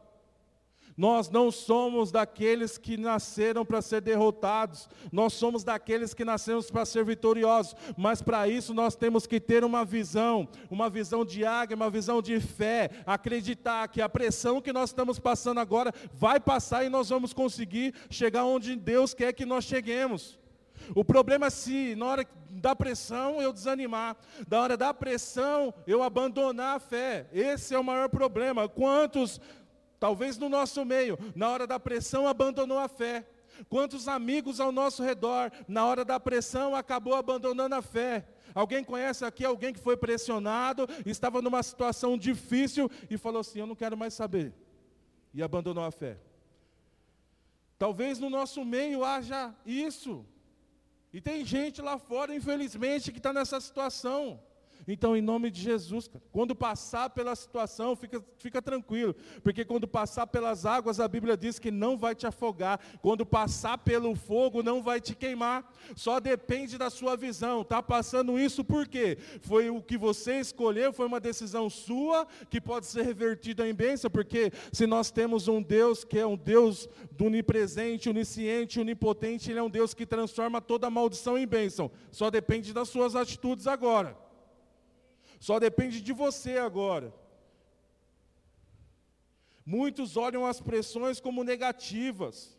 [1.01, 6.84] Nós não somos daqueles que nasceram para ser derrotados, nós somos daqueles que nascemos para
[6.84, 11.74] ser vitoriosos, mas para isso nós temos que ter uma visão, uma visão de águia,
[11.74, 16.84] uma visão de fé, acreditar que a pressão que nós estamos passando agora vai passar
[16.84, 20.38] e nós vamos conseguir chegar onde Deus quer que nós cheguemos.
[20.94, 26.03] O problema é se na hora da pressão eu desanimar, da hora da pressão eu
[26.03, 27.26] abandonar a fé.
[27.32, 28.68] Esse é o maior problema.
[28.68, 29.40] Quantos
[30.01, 33.28] Talvez no nosso meio, na hora da pressão, abandonou a fé.
[33.68, 38.26] Quantos amigos ao nosso redor, na hora da pressão, acabou abandonando a fé.
[38.55, 43.66] Alguém conhece aqui alguém que foi pressionado, estava numa situação difícil e falou assim: Eu
[43.66, 44.55] não quero mais saber.
[45.34, 46.16] E abandonou a fé.
[47.78, 50.24] Talvez no nosso meio haja isso.
[51.12, 54.40] E tem gente lá fora, infelizmente, que está nessa situação.
[54.87, 59.87] Então, em nome de Jesus, cara, quando passar pela situação, fica, fica tranquilo, porque quando
[59.87, 64.62] passar pelas águas, a Bíblia diz que não vai te afogar, quando passar pelo fogo,
[64.62, 67.62] não vai te queimar, só depende da sua visão.
[67.62, 69.18] Está passando isso por quê?
[69.41, 74.11] Foi o que você escolheu, foi uma decisão sua, que pode ser revertida em bênção,
[74.11, 79.59] porque se nós temos um Deus que é um Deus do onipresente, onisciente, onipotente, Ele
[79.59, 84.30] é um Deus que transforma toda maldição em bênção, só depende das suas atitudes agora.
[85.41, 87.12] Só depende de você agora.
[89.64, 92.57] Muitos olham as pressões como negativas.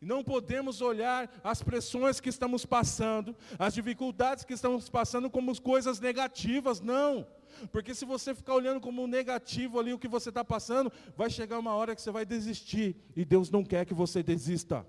[0.00, 6.00] Não podemos olhar as pressões que estamos passando, as dificuldades que estamos passando como coisas
[6.00, 7.26] negativas, não.
[7.72, 11.58] Porque se você ficar olhando como negativo ali o que você está passando, vai chegar
[11.58, 12.96] uma hora que você vai desistir.
[13.16, 14.86] E Deus não quer que você desista.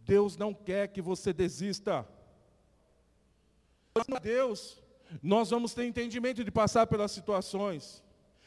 [0.00, 2.06] Deus não quer que você desista.
[4.20, 4.82] Deus,
[5.22, 8.02] nós vamos ter entendimento de passar pelas situações.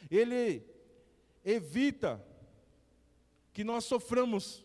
[0.09, 0.63] Ele
[1.43, 2.23] evita
[3.53, 4.63] que nós soframos.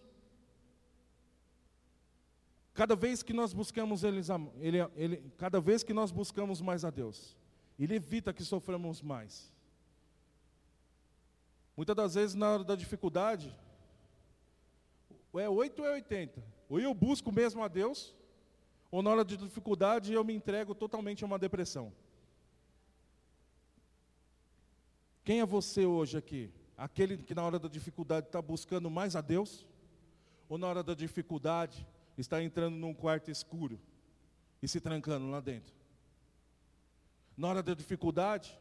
[2.75, 4.21] Cada vez que nós buscamos ele,
[4.61, 7.35] ele, ele, cada vez que nós buscamos mais a Deus,
[7.79, 9.51] Ele evita que soframos mais.
[11.75, 13.55] Muitas das vezes na hora da dificuldade,
[15.35, 16.43] é 8 ou é 80.
[16.69, 18.15] Ou eu busco mesmo a Deus,
[18.97, 21.93] ou na hora de dificuldade eu me entrego totalmente a uma depressão?
[25.23, 26.51] Quem é você hoje aqui?
[26.79, 29.67] Aquele que na hora da dificuldade está buscando mais a Deus?
[30.49, 31.87] Ou na hora da dificuldade
[32.17, 33.79] está entrando num quarto escuro
[34.63, 35.75] e se trancando lá dentro?
[37.37, 38.59] Na hora da dificuldade,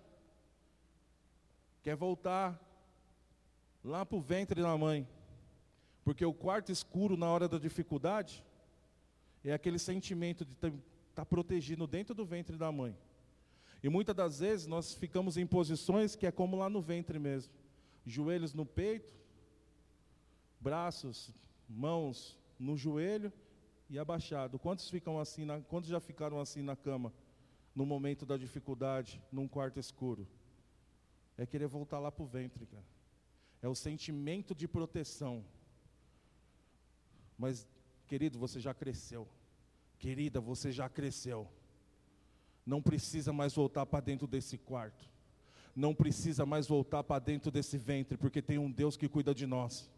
[1.82, 2.60] quer voltar
[3.82, 5.08] lá para o ventre da mãe.
[6.04, 8.44] Porque o quarto escuro na hora da dificuldade
[9.50, 10.72] é aquele sentimento de estar
[11.14, 12.98] tá protegido dentro do ventre da mãe.
[13.84, 17.54] E muitas das vezes nós ficamos em posições que é como lá no ventre mesmo.
[18.06, 19.14] Joelhos no peito,
[20.60, 21.32] braços,
[21.70, 23.32] mãos no joelho
[23.90, 24.58] e abaixado.
[24.58, 27.14] Quantos ficam assim, na, quantos já ficaram assim na cama
[27.76, 30.28] no momento da dificuldade, num quarto escuro?
[31.38, 32.86] É querer voltar lá para o ventre, cara.
[33.62, 35.44] É o sentimento de proteção.
[37.38, 37.68] Mas,
[38.06, 39.28] querido, você já cresceu.
[39.98, 41.48] Querida, você já cresceu.
[42.66, 45.08] Não precisa mais voltar para dentro desse quarto.
[45.76, 49.46] Não precisa mais voltar para dentro desse ventre, porque tem um Deus que cuida de
[49.46, 49.90] nós.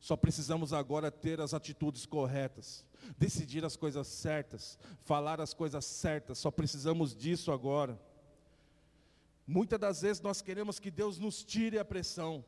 [0.00, 2.86] Só precisamos agora ter as atitudes corretas,
[3.18, 6.38] decidir as coisas certas, falar as coisas certas.
[6.38, 8.00] Só precisamos disso agora.
[9.46, 12.42] Muitas das vezes nós queremos que Deus nos tire a pressão.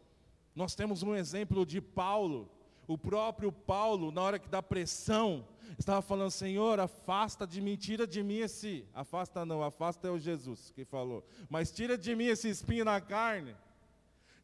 [0.55, 2.49] Nós temos um exemplo de Paulo.
[2.93, 8.07] O próprio Paulo, na hora que dá pressão, estava falando: Senhor, afasta de mim, tira
[8.07, 8.87] de mim esse.
[8.93, 11.25] Afasta não, afasta é o Jesus que falou.
[11.49, 13.57] Mas tira de mim esse espinho na carne.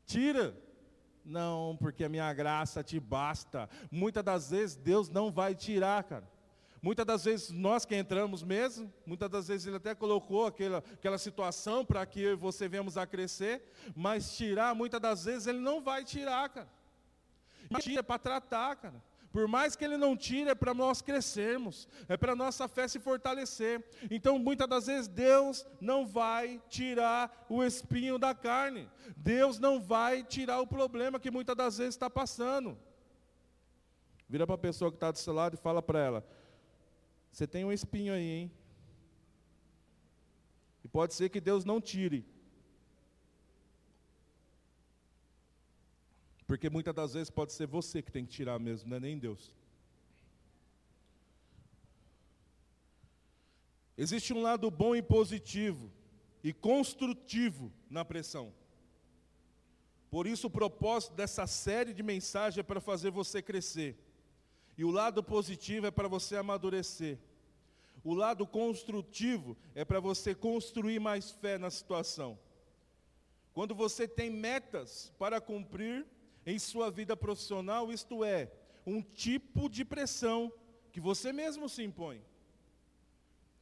[0.07, 0.57] Tira.
[1.23, 3.69] Não, porque a minha graça te basta.
[3.91, 6.27] Muitas das vezes Deus não vai tirar, cara.
[6.81, 11.19] Muitas das vezes nós que entramos mesmo, muitas das vezes Ele até colocou aquela, aquela
[11.19, 13.63] situação para que eu e você venhamos a crescer,
[13.95, 16.78] mas tirar, muitas das vezes Ele não vai tirar, cara.
[17.81, 19.03] Tira para tratar, cara.
[19.31, 22.99] Por mais que Ele não tire, é para nós crescermos, é para nossa fé se
[22.99, 23.85] fortalecer.
[24.11, 28.89] Então, muitas das vezes, Deus não vai tirar o espinho da carne.
[29.17, 32.79] Deus não vai tirar o problema que muitas das vezes está passando.
[34.29, 36.27] Vira para a pessoa que está do seu lado e fala para ela:
[37.31, 38.53] Você tem um espinho aí, hein?
[40.83, 42.27] E pode ser que Deus não tire.
[46.49, 49.19] Porque muitas das vezes pode ser você que tem que tirar mesmo, não é nem
[49.19, 49.55] Deus.
[53.99, 55.93] Existe um lado bom e positivo
[56.43, 58.51] e construtivo na pressão.
[60.11, 63.95] Por isso o propósito dessa série de mensagens é para fazer você crescer.
[64.79, 67.19] E o lado positivo é para você amadurecer.
[68.03, 72.39] O lado construtivo é para você construir mais fé na situação.
[73.53, 76.07] Quando você tem metas para cumprir,
[76.51, 78.51] em sua vida profissional, isto é,
[78.87, 80.51] um tipo de pressão
[80.91, 82.25] que você mesmo se impõe.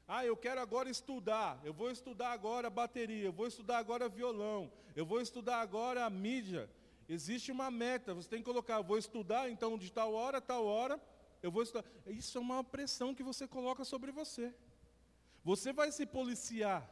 [0.07, 4.71] Ah, eu quero agora estudar, eu vou estudar agora bateria, eu vou estudar agora violão,
[4.95, 6.71] eu vou estudar agora mídia.
[7.09, 11.01] Existe uma meta, você tem que colocar, vou estudar então de tal hora, tal hora,
[11.43, 11.85] eu vou estudar.
[12.07, 14.55] Isso é uma pressão que você coloca sobre você.
[15.43, 16.89] Você vai se policiar.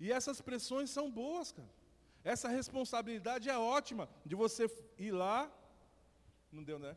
[0.00, 1.79] E essas pressões são boas, cara.
[2.22, 5.50] Essa responsabilidade é ótima de você ir lá.
[6.52, 6.96] Não deu, né?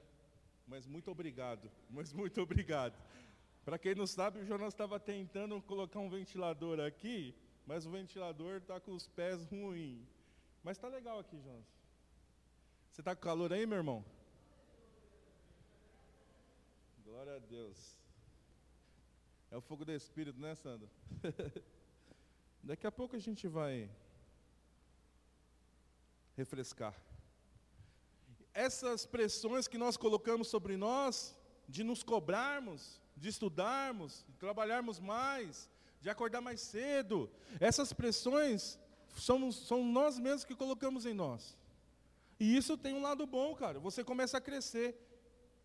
[0.68, 1.72] Mas muito obrigado.
[1.90, 2.98] Mas muito obrigado.
[3.64, 7.34] Para quem não sabe, o Jonas estava tentando colocar um ventilador aqui,
[7.66, 10.06] mas o ventilador está com os pés ruins.
[10.62, 11.66] Mas está legal aqui, Jonas.
[12.92, 14.06] Você está com calor aí, meu irmão?
[17.06, 17.98] Glória a Deus.
[19.50, 20.90] É o fogo do Espírito, né, Sandra?
[22.62, 23.90] Daqui a pouco a gente vai
[26.36, 26.94] refrescar.
[28.54, 31.36] Essas pressões que nós colocamos sobre nós,
[31.68, 35.70] de nos cobrarmos, de estudarmos, de trabalharmos mais,
[36.02, 37.30] de acordar mais cedo,
[37.60, 38.78] essas pressões
[39.16, 41.58] somos, são nós mesmos que colocamos em nós.
[42.40, 43.80] E isso tem um lado bom, cara.
[43.80, 45.00] Você começa a crescer.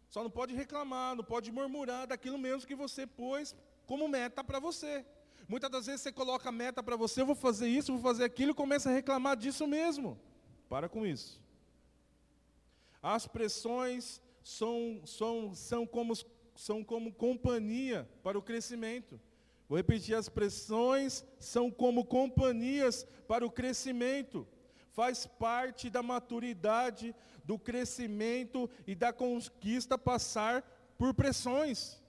[0.08, 3.54] Só não pode reclamar, não pode murmurar daquilo mesmo que você pôs
[3.86, 5.04] como meta para você.
[5.46, 8.52] Muitas das vezes você coloca meta para você, eu vou fazer isso, vou fazer aquilo,
[8.52, 10.18] e começa a reclamar disso mesmo.
[10.68, 11.40] Para com isso.
[13.02, 16.14] As pressões são, são, são, como,
[16.54, 19.20] são como companhia para o crescimento.
[19.68, 24.46] Vou repetir, as pressões são como companhias para o crescimento.
[24.92, 27.14] Faz parte da maturidade,
[27.44, 30.62] do crescimento e da conquista passar
[30.96, 32.00] por pressões.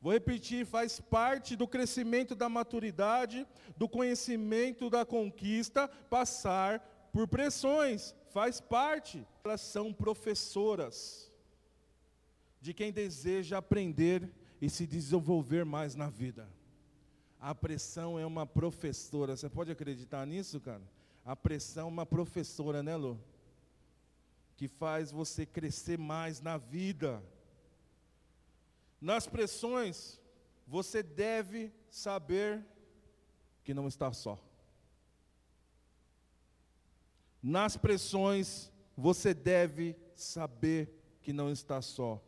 [0.00, 8.12] Vou repetir, faz parte do crescimento da maturidade, do conhecimento da conquista, passar por pressões,
[8.30, 9.24] faz parte.
[9.44, 11.30] Elas são professoras
[12.60, 14.28] de quem deseja aprender
[14.60, 16.48] e se desenvolver mais na vida.
[17.40, 19.36] A pressão é uma professora.
[19.36, 20.82] Você pode acreditar nisso, cara?
[21.24, 23.16] A pressão é uma professora, né, Lu?
[24.56, 27.22] Que faz você crescer mais na vida.
[29.00, 30.18] Nas pressões,
[30.66, 32.66] você deve saber
[33.62, 34.36] que não está só.
[37.46, 42.18] Nas pressões, você deve saber que não está só.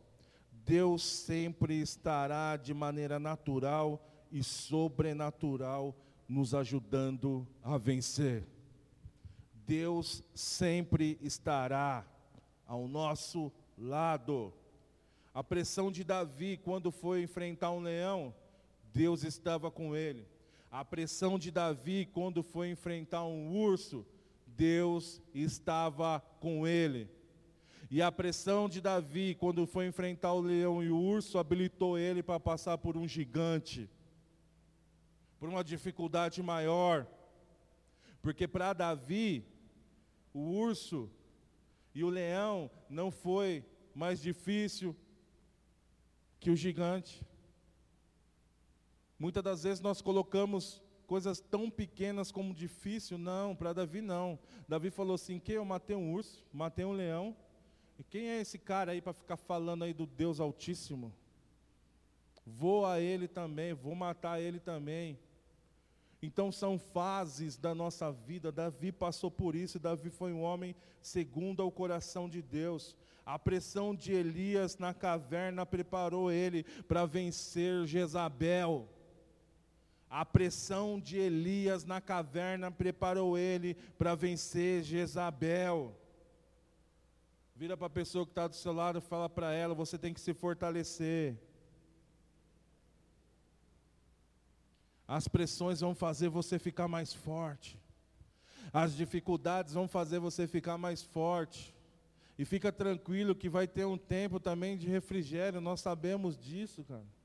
[0.51, 3.99] Deus sempre estará de maneira natural
[4.31, 5.97] e sobrenatural
[6.29, 8.45] nos ajudando a vencer.
[9.65, 12.05] Deus sempre estará
[12.67, 14.53] ao nosso lado.
[15.33, 18.35] A pressão de Davi quando foi enfrentar um leão,
[18.93, 20.27] Deus estava com ele.
[20.69, 24.05] A pressão de Davi quando foi enfrentar um urso,
[24.57, 27.09] Deus estava com ele.
[27.89, 32.21] E a pressão de Davi, quando foi enfrentar o leão e o urso, habilitou ele
[32.21, 33.89] para passar por um gigante,
[35.39, 37.07] por uma dificuldade maior.
[38.21, 39.45] Porque para Davi,
[40.33, 41.09] o urso
[41.93, 44.95] e o leão não foi mais difícil
[46.39, 47.25] que o gigante.
[49.17, 54.37] Muitas das vezes nós colocamos coisas tão pequenas como difícil, não, para Davi não.
[54.67, 57.35] Davi falou assim: que eu matei um urso, matei um leão,
[57.97, 61.11] e quem é esse cara aí para ficar falando aí do Deus Altíssimo?
[62.45, 65.17] Vou a ele também, vou matar ele também.
[66.21, 68.51] Então são fases da nossa vida.
[68.51, 72.95] Davi passou por isso, Davi foi um homem segundo ao coração de Deus.
[73.25, 78.87] A pressão de Elias na caverna preparou ele para vencer Jezabel.
[80.09, 85.93] A pressão de Elias na caverna preparou ele para vencer Jezabel.
[87.55, 90.13] Vira para a pessoa que está do seu lado e fala para ela: você tem
[90.13, 91.37] que se fortalecer.
[95.07, 97.79] As pressões vão fazer você ficar mais forte.
[98.71, 101.73] As dificuldades vão fazer você ficar mais forte.
[102.37, 107.16] E fica tranquilo que vai ter um tempo também de refrigério, nós sabemos disso, cara.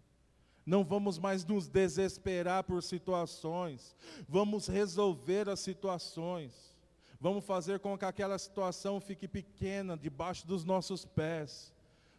[0.64, 3.96] Não vamos mais nos desesperar por situações,
[4.28, 6.72] vamos resolver as situações.
[7.20, 11.72] Vamos fazer com que aquela situação fique pequena debaixo dos nossos pés.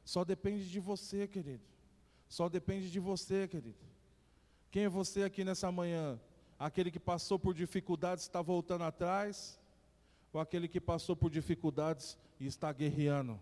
[0.06, 1.64] Só depende de você, querido.
[2.30, 3.76] Só depende de você, querido.
[4.72, 6.18] Quem é você aqui nessa manhã?
[6.58, 9.60] Aquele que passou por dificuldades está voltando atrás?
[10.32, 13.38] Ou aquele que passou por dificuldades e está guerreando?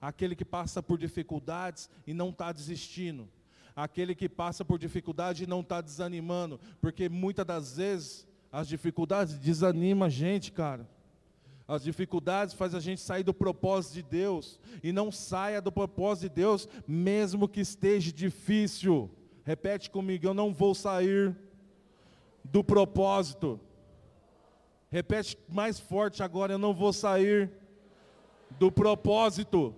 [0.00, 3.28] Aquele que passa por dificuldades e não está desistindo?
[3.76, 6.58] Aquele que passa por dificuldade não está desanimando?
[6.80, 10.88] Porque muitas das vezes as dificuldades desanimam a gente, cara.
[11.68, 16.30] As dificuldades faz a gente sair do propósito de Deus e não saia do propósito
[16.30, 19.10] de Deus, mesmo que esteja difícil.
[19.44, 21.36] Repete comigo, eu não vou sair
[22.42, 23.60] do propósito.
[24.88, 27.50] Repete mais forte agora, eu não vou sair
[28.58, 29.74] do propósito.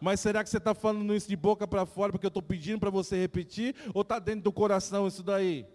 [0.00, 2.78] Mas será que você está falando isso de boca para fora porque eu estou pedindo
[2.78, 3.74] para você repetir?
[3.92, 5.66] Ou está dentro do coração isso daí?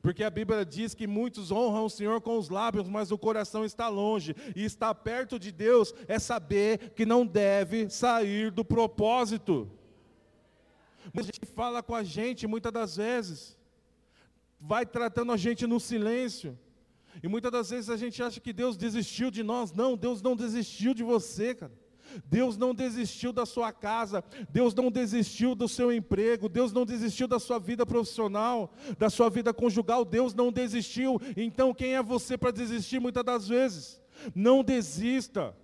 [0.00, 3.64] Porque a Bíblia diz que muitos honram o Senhor com os lábios, mas o coração
[3.64, 4.34] está longe.
[4.56, 9.70] E estar perto de Deus é saber que não deve sair do propósito.
[11.12, 13.58] Mas a gente fala com a gente muitas das vezes,
[14.60, 16.58] vai tratando a gente no silêncio.
[17.22, 19.72] E muitas das vezes a gente acha que Deus desistiu de nós.
[19.72, 21.81] Não, Deus não desistiu de você, cara.
[22.26, 27.26] Deus não desistiu da sua casa, Deus não desistiu do seu emprego, Deus não desistiu
[27.26, 31.20] da sua vida profissional, da sua vida conjugal, Deus não desistiu.
[31.36, 34.00] Então quem é você para desistir muitas das vezes?
[34.34, 35.56] Não desista.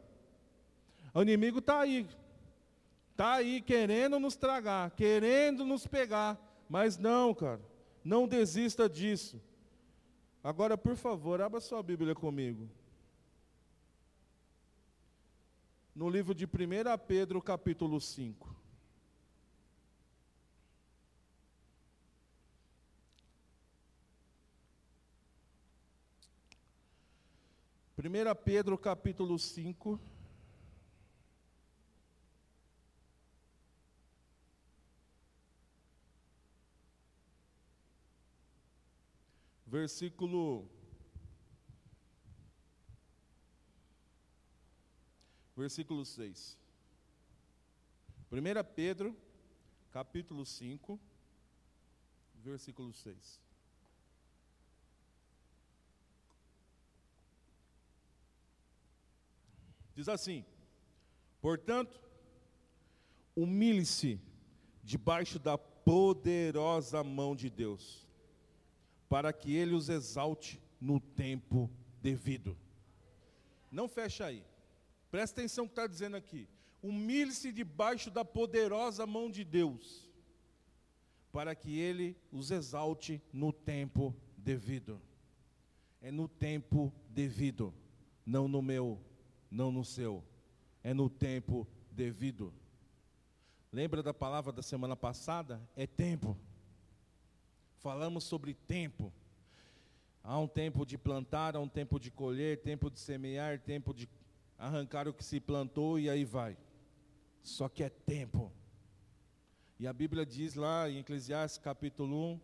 [1.14, 2.06] O inimigo está aí,
[3.10, 6.38] está aí querendo nos tragar, querendo nos pegar,
[6.68, 7.60] mas não, cara,
[8.04, 9.40] não desista disso.
[10.42, 12.68] Agora, por favor, abra sua Bíblia comigo.
[15.98, 18.54] No livro de 1 Pedro, capítulo 5.
[27.96, 29.98] Primeira Pedro capítulo 5,
[39.66, 40.77] versículo
[45.58, 46.56] versículo 6.
[48.30, 48.36] 1
[48.76, 49.16] Pedro,
[49.90, 51.00] capítulo 5,
[52.36, 53.40] versículo 6.
[59.96, 60.44] Diz assim:
[61.40, 62.00] Portanto,
[63.34, 64.20] humilhe-se
[64.84, 68.06] debaixo da poderosa mão de Deus,
[69.08, 71.68] para que Ele os exalte no tempo
[72.00, 72.56] devido.
[73.72, 74.47] Não fecha aí.
[75.10, 76.48] Presta atenção no que está dizendo aqui.
[76.82, 80.08] Humilhe-se debaixo da poderosa mão de Deus,
[81.32, 85.00] para que Ele os exalte no tempo devido.
[86.00, 87.74] É no tempo devido,
[88.24, 89.00] não no meu,
[89.50, 90.22] não no seu.
[90.84, 92.52] É no tempo devido.
[93.72, 95.60] Lembra da palavra da semana passada?
[95.76, 96.36] É tempo.
[97.78, 99.12] Falamos sobre tempo.
[100.22, 104.08] Há um tempo de plantar, há um tempo de colher, tempo de semear, tempo de
[104.58, 106.56] arrancar o que se plantou e aí vai.
[107.42, 108.52] Só que é tempo.
[109.78, 112.40] E a Bíblia diz lá em Eclesiastes capítulo 1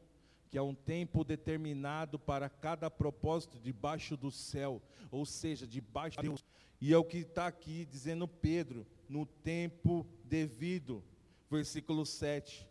[0.55, 6.29] que é um tempo determinado para cada propósito debaixo do céu, ou seja, debaixo de
[6.29, 6.45] Deus.
[6.81, 11.03] E é o que está aqui dizendo Pedro, no tempo devido,
[11.51, 12.69] versículo 7.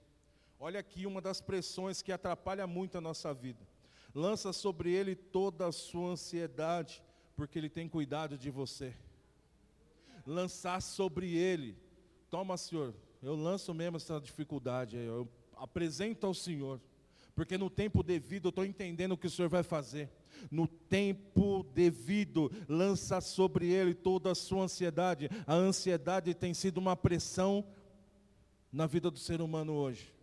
[0.57, 3.67] Olha aqui uma das pressões que atrapalha muito a nossa vida.
[4.15, 7.03] Lança sobre ele toda a sua ansiedade,
[7.35, 8.95] porque ele tem cuidado de você.
[10.25, 11.77] Lançar sobre ele.
[12.29, 16.79] Toma, Senhor, eu lanço mesmo essa dificuldade, eu apresento ao Senhor.
[17.35, 20.09] Porque no tempo devido eu estou entendendo o que o Senhor vai fazer.
[20.51, 25.29] No tempo devido, lança sobre ele toda a sua ansiedade.
[25.47, 27.65] A ansiedade tem sido uma pressão
[28.71, 30.13] na vida do ser humano hoje.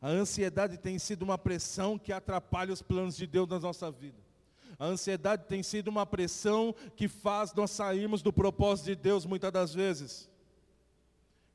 [0.00, 4.23] A ansiedade tem sido uma pressão que atrapalha os planos de Deus na nossa vida.
[4.78, 9.52] A ansiedade tem sido uma pressão que faz nós sairmos do propósito de Deus muitas
[9.52, 10.30] das vezes.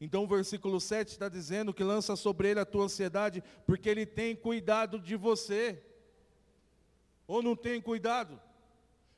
[0.01, 4.05] Então o versículo 7 está dizendo que lança sobre ele a tua ansiedade, porque ele
[4.05, 5.83] tem cuidado de você.
[7.27, 8.39] Ou não tem cuidado?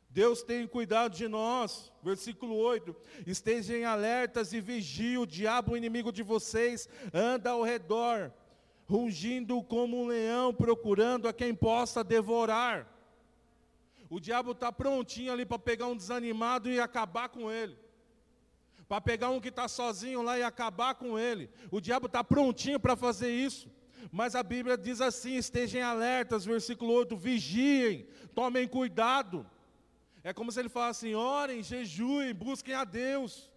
[0.09, 1.91] Deus tem cuidado de nós.
[2.03, 2.95] Versículo 8:
[3.25, 8.33] Estejam alertas e vigiem, o diabo, o inimigo de vocês, anda ao redor,
[8.85, 12.90] rungindo como um leão, procurando a quem possa devorar.
[14.11, 17.75] O diabo está prontinho ali para pegar um desanimado e acabar com ele
[18.91, 21.49] para pegar um que está sozinho lá e acabar com ele.
[21.71, 23.71] O diabo está prontinho para fazer isso.
[24.11, 28.05] Mas a Bíblia diz assim: estejam alertas, versículo 8, vigiem,
[28.35, 29.49] tomem cuidado.
[30.21, 33.49] É como se ele falasse assim: orem, jejuem, busquem a Deus.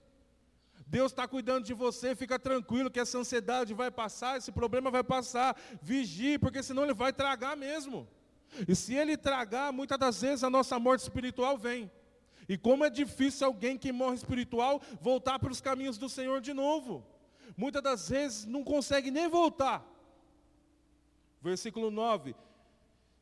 [0.86, 5.02] Deus está cuidando de você, fica tranquilo que essa ansiedade vai passar, esse problema vai
[5.02, 5.56] passar.
[5.82, 8.06] Vigie, porque senão ele vai tragar mesmo.
[8.68, 11.90] E se ele tragar, muitas das vezes a nossa morte espiritual vem.
[12.48, 16.52] E como é difícil alguém que morre espiritual voltar para os caminhos do Senhor de
[16.52, 17.04] novo.
[17.56, 19.84] Muitas das vezes não consegue nem voltar.
[21.40, 22.34] Versículo 9: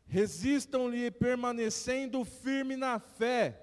[0.07, 3.59] Resistam-lhe permanecendo firme na fé.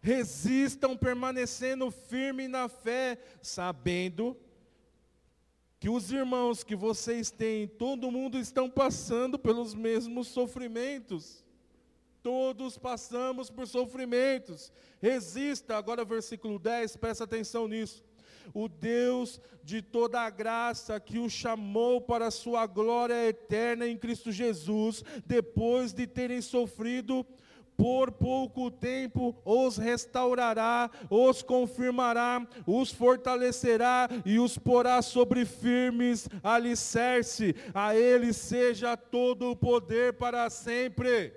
[0.00, 4.36] Resistam permanecendo firme na fé, sabendo
[5.84, 11.44] que os irmãos que vocês têm, todo mundo estão passando pelos mesmos sofrimentos.
[12.22, 14.72] Todos passamos por sofrimentos.
[14.98, 18.02] Resista, agora versículo 10, presta atenção nisso.
[18.54, 23.98] O Deus de toda a graça que o chamou para a sua glória eterna em
[23.98, 27.26] Cristo Jesus, depois de terem sofrido
[27.76, 37.54] por pouco tempo os restaurará, os confirmará, os fortalecerá e os porá sobre firmes alicerce.
[37.74, 41.32] A ele seja todo o poder para sempre.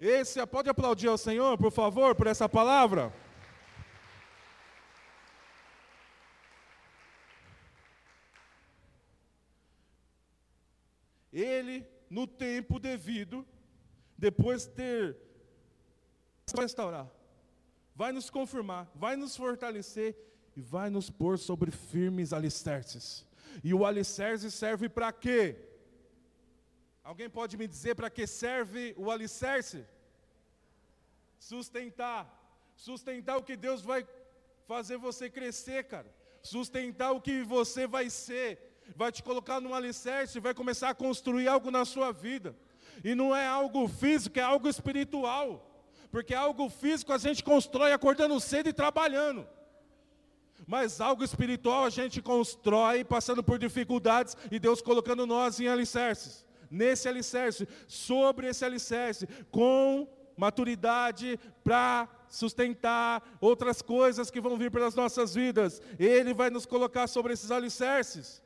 [0.00, 3.12] Esse, pode aplaudir ao Senhor, por favor, por essa palavra?
[11.32, 13.46] Ele, no tempo devido,
[14.22, 15.16] depois de ter
[16.56, 17.10] restaurar,
[17.92, 20.16] vai nos confirmar, vai nos fortalecer
[20.54, 23.26] e vai nos pôr sobre firmes alicerces.
[23.64, 25.56] E o alicerce serve para quê?
[27.02, 29.84] Alguém pode me dizer para que serve o alicerce?
[31.40, 32.22] Sustentar.
[32.76, 34.06] Sustentar o que Deus vai
[34.68, 36.14] fazer você crescer, cara.
[36.44, 38.50] Sustentar o que você vai ser.
[38.94, 42.54] Vai te colocar num alicerce, vai começar a construir algo na sua vida.
[43.04, 45.68] E não é algo físico, é algo espiritual.
[46.10, 49.46] Porque algo físico a gente constrói acordando cedo e trabalhando.
[50.66, 56.44] Mas algo espiritual a gente constrói passando por dificuldades e Deus colocando nós em alicerces
[56.72, 64.94] nesse alicerce, sobre esse alicerce, com maturidade para sustentar outras coisas que vão vir pelas
[64.94, 65.82] nossas vidas.
[65.98, 68.42] Ele vai nos colocar sobre esses alicerces.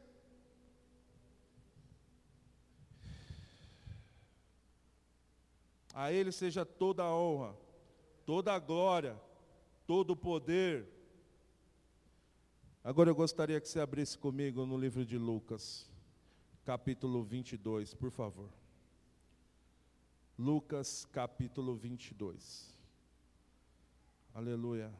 [5.97, 7.57] A Ele seja toda a honra,
[8.25, 9.21] toda a glória,
[9.85, 10.87] todo o poder.
[12.85, 15.91] Agora eu gostaria que você abrisse comigo no livro de Lucas
[16.67, 18.51] capítulo 22, por favor.
[20.37, 22.77] Lucas, capítulo 22.
[24.35, 24.93] Aleluia.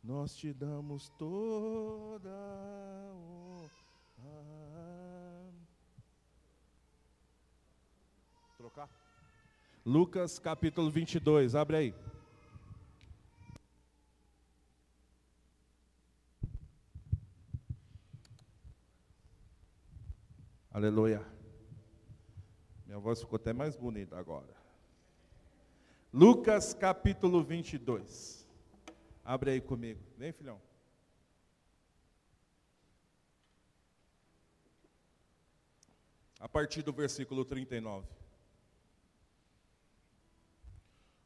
[0.00, 2.30] Nós te damos toda
[3.12, 3.70] honra.
[8.56, 8.99] Trocar?
[9.84, 11.94] Lucas capítulo 22, abre aí.
[20.70, 21.26] Aleluia.
[22.86, 24.54] Minha voz ficou até mais bonita agora.
[26.12, 28.46] Lucas capítulo 22.
[29.24, 30.00] Abre aí comigo.
[30.18, 30.60] Vem, filhão.
[36.38, 38.19] A partir do versículo 39.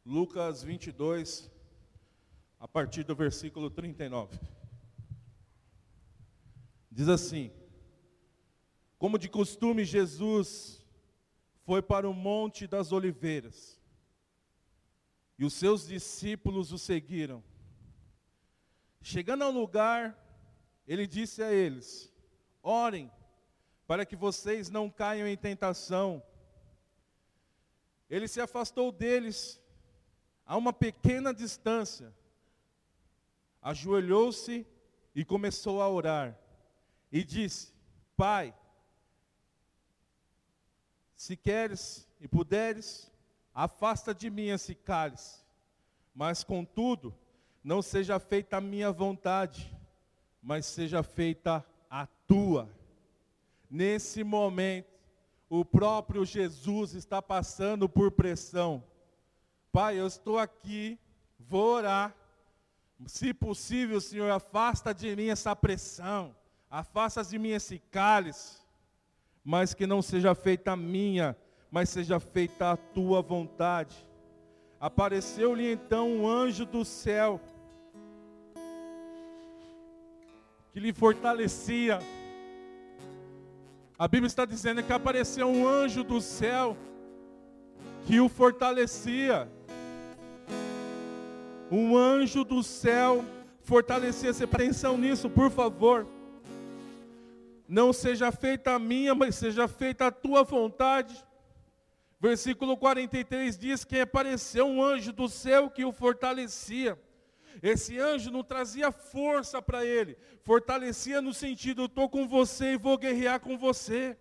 [0.07, 1.51] Lucas 22,
[2.61, 4.39] a partir do versículo 39.
[6.91, 7.51] Diz assim:
[8.99, 10.85] Como de costume, Jesus
[11.65, 13.81] foi para o Monte das Oliveiras,
[15.39, 17.43] e os seus discípulos o seguiram.
[19.01, 20.19] Chegando ao lugar,
[20.87, 22.13] ele disse a eles:
[22.63, 23.11] Orem,
[23.87, 26.23] para que vocês não caiam em tentação.
[28.11, 29.64] Ele se afastou deles
[30.47, 32.13] a uma pequena distância,
[33.63, 34.67] ajoelhou-se
[35.15, 36.39] e começou a orar
[37.11, 37.73] e disse:
[38.17, 38.55] Pai,
[41.15, 43.11] se queres e puderes,
[43.55, 45.41] afasta de mim esse cálice,
[46.15, 47.15] mas contudo,
[47.63, 49.75] não seja feita a minha vontade,
[50.43, 52.69] mas seja feita a tua.
[53.71, 54.93] Nesse momento,
[55.49, 58.85] o próprio Jesus está passando por pressão.
[59.75, 60.97] Pai, eu estou aqui,
[61.37, 62.15] vou orar.
[63.09, 66.33] Se possível, Senhor, afasta de mim essa pressão.
[66.71, 68.59] Afasta de mim esse cálice,
[69.45, 71.37] mas que não seja feita a minha,
[71.73, 73.97] mas seja feita a tua vontade.
[74.79, 77.41] Apareceu-lhe então um anjo do céu,
[80.73, 81.99] que lhe fortalecia.
[83.99, 86.77] A Bíblia está dizendo que apareceu um anjo do céu,
[88.07, 89.51] que o fortalecia.
[91.71, 93.25] Um anjo do céu
[93.63, 94.33] fortalecia.
[94.33, 96.07] Você atenção nisso, por favor.
[97.67, 101.25] Não seja feita a minha, mas seja feita a tua vontade.
[102.21, 106.99] Versículo 43 diz que apareceu um anjo do céu que o fortalecia.
[107.63, 112.99] Esse anjo não trazia força para ele, fortalecia no sentido: estou com você e vou
[112.99, 114.17] guerrear com você.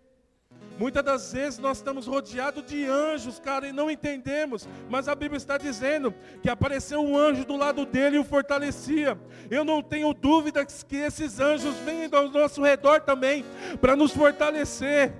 [0.78, 4.68] Muitas das vezes nós estamos rodeados de anjos, cara, e não entendemos.
[4.90, 6.12] Mas a Bíblia está dizendo
[6.42, 9.16] que apareceu um anjo do lado dele e o fortalecia.
[9.48, 13.44] Eu não tenho dúvidas que esses anjos vêm ao nosso redor também
[13.80, 15.12] para nos fortalecer.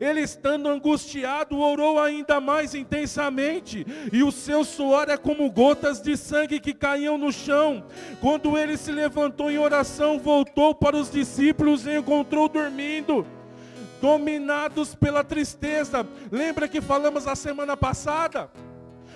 [0.00, 6.16] Ele estando angustiado, orou ainda mais intensamente, e o seu suor é como gotas de
[6.16, 7.84] sangue que caíam no chão.
[8.20, 13.24] Quando ele se levantou em oração, voltou para os discípulos e encontrou dormindo
[14.04, 16.06] dominados pela tristeza.
[16.30, 18.50] Lembra que falamos a semana passada?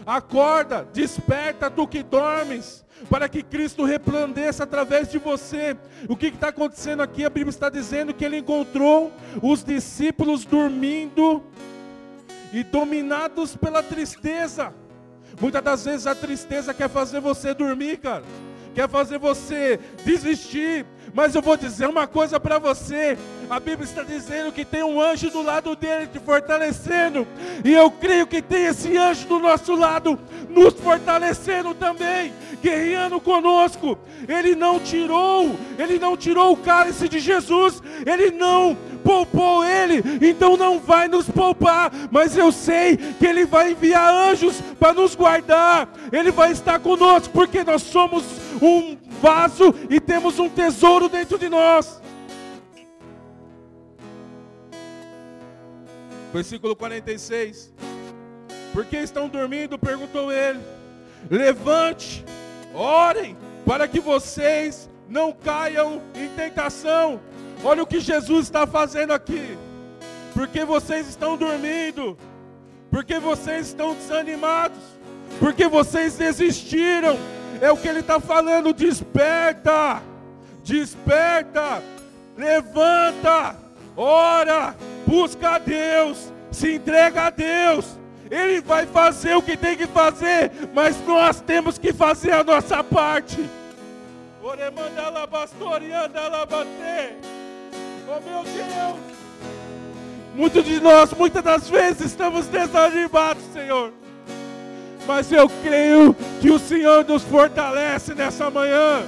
[0.07, 5.77] Acorda, desperta tu que dormes, para que Cristo replandeça através de você.
[6.09, 7.23] O que está acontecendo aqui?
[7.23, 9.13] A Bíblia está dizendo que ele encontrou
[9.43, 11.43] os discípulos dormindo
[12.51, 14.73] e dominados pela tristeza.
[15.39, 18.25] Muitas das vezes a tristeza quer fazer você dormir, cara
[18.79, 20.87] quer fazer você desistir.
[21.15, 23.17] Mas eu vou dizer uma coisa para você:
[23.49, 27.27] a Bíblia está dizendo que tem um anjo do lado dele te fortalecendo,
[27.65, 32.33] e eu creio que tem esse anjo do nosso lado nos fortalecendo também,
[32.63, 33.99] guerreando conosco.
[34.27, 40.57] Ele não tirou, ele não tirou o cálice de Jesus, ele não poupou ele, então
[40.57, 45.89] não vai nos poupar, mas eu sei que ele vai enviar anjos para nos guardar,
[46.13, 48.25] ele vai estar conosco, porque nós somos
[48.61, 52.01] um vaso e temos um tesouro dentro de nós.
[56.33, 57.73] Versículo 46.
[58.73, 59.79] Por que estão dormindo?
[59.79, 60.61] perguntou ele.
[61.31, 62.25] Levante,
[62.75, 67.21] orem, para que vocês não caiam em tentação.
[67.65, 69.59] Olha o que Jesus está fazendo aqui.
[70.35, 72.17] Porque vocês estão dormindo,
[72.91, 74.79] porque vocês estão desanimados,
[75.41, 77.19] porque vocês desistiram,
[77.61, 78.73] é o que ele está falando.
[78.73, 80.03] Desperta,
[80.65, 81.83] desperta,
[82.37, 83.57] levanta,
[83.97, 84.75] ora,
[85.07, 87.99] busca a Deus, se entrega a Deus.
[88.31, 92.85] Ele vai fazer o que tem que fazer, mas nós temos que fazer a nossa
[92.85, 93.49] parte.
[98.07, 99.19] Oh meu Deus!
[100.35, 103.93] Muitos de nós, muitas das vezes, estamos desanimados, Senhor
[105.09, 109.03] mas eu creio que o Senhor nos fortalece nessa manhã.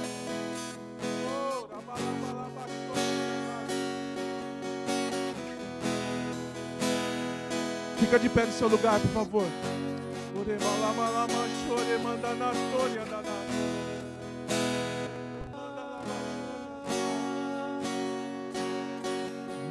[7.99, 9.45] Fica de pé no seu lugar, por favor.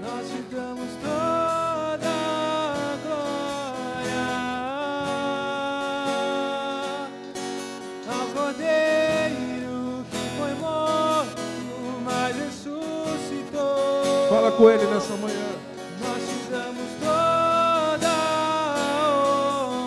[0.01, 1.50] Nós te toda
[14.61, 15.49] com Ele nessa manhã.
[16.01, 18.13] Nós te damos toda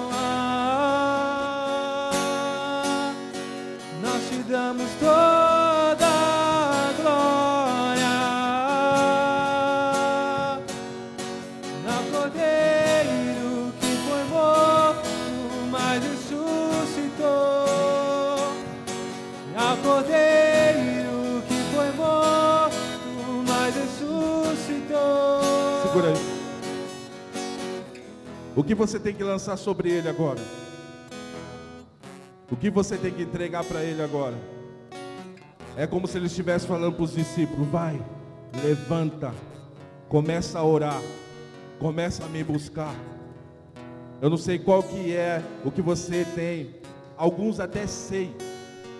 [0.09, 0.33] honra.
[4.01, 5.22] Nós te damos toda
[28.63, 30.39] O que você tem que lançar sobre ele agora?
[32.49, 34.37] O que você tem que entregar para ele agora?
[35.75, 38.01] É como se ele estivesse falando para os discípulos: vai,
[38.63, 39.33] levanta,
[40.07, 41.01] começa a orar,
[41.77, 42.95] começa a me buscar.
[44.21, 46.73] Eu não sei qual que é o que você tem.
[47.17, 48.33] Alguns até sei,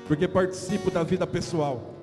[0.09, 1.93] porque participo da vida pessoal.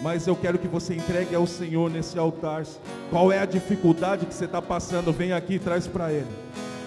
[0.00, 2.64] Mas eu quero que você entregue ao Senhor nesse altar.
[3.10, 5.12] Qual é a dificuldade que você está passando?
[5.12, 6.28] Vem aqui e traz para Ele.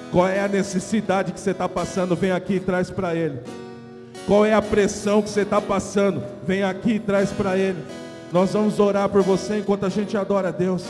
[0.09, 2.15] Qual é a necessidade que você está passando?
[2.15, 3.39] Vem aqui e traz para Ele.
[4.26, 6.24] Qual é a pressão que você está passando?
[6.47, 7.84] Vem aqui e traz para Ele.
[8.32, 10.86] Nós vamos orar por você enquanto a gente adora a Deus.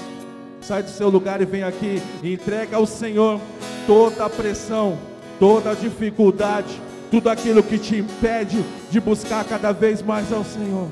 [0.61, 3.41] Sai do seu lugar e vem aqui e entrega ao Senhor
[3.87, 4.97] toda a pressão,
[5.39, 6.79] toda a dificuldade,
[7.09, 10.87] tudo aquilo que te impede de buscar cada vez mais ao Senhor.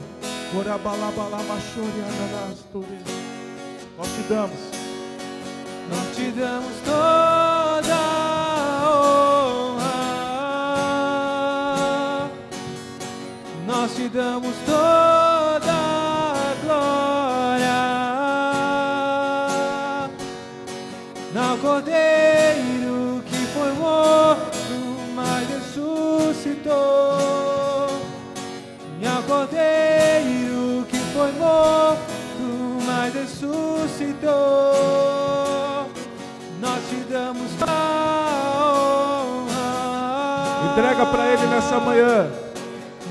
[4.02, 4.60] Nós te damos,
[5.88, 8.90] Nós te damos toda a
[9.70, 9.92] honra.
[13.68, 15.11] Nós te damos toda
[33.42, 34.30] ressuscitou.
[36.62, 38.66] Nós te damos a
[39.48, 40.72] honra.
[40.72, 42.30] entrega para Ele nessa manhã.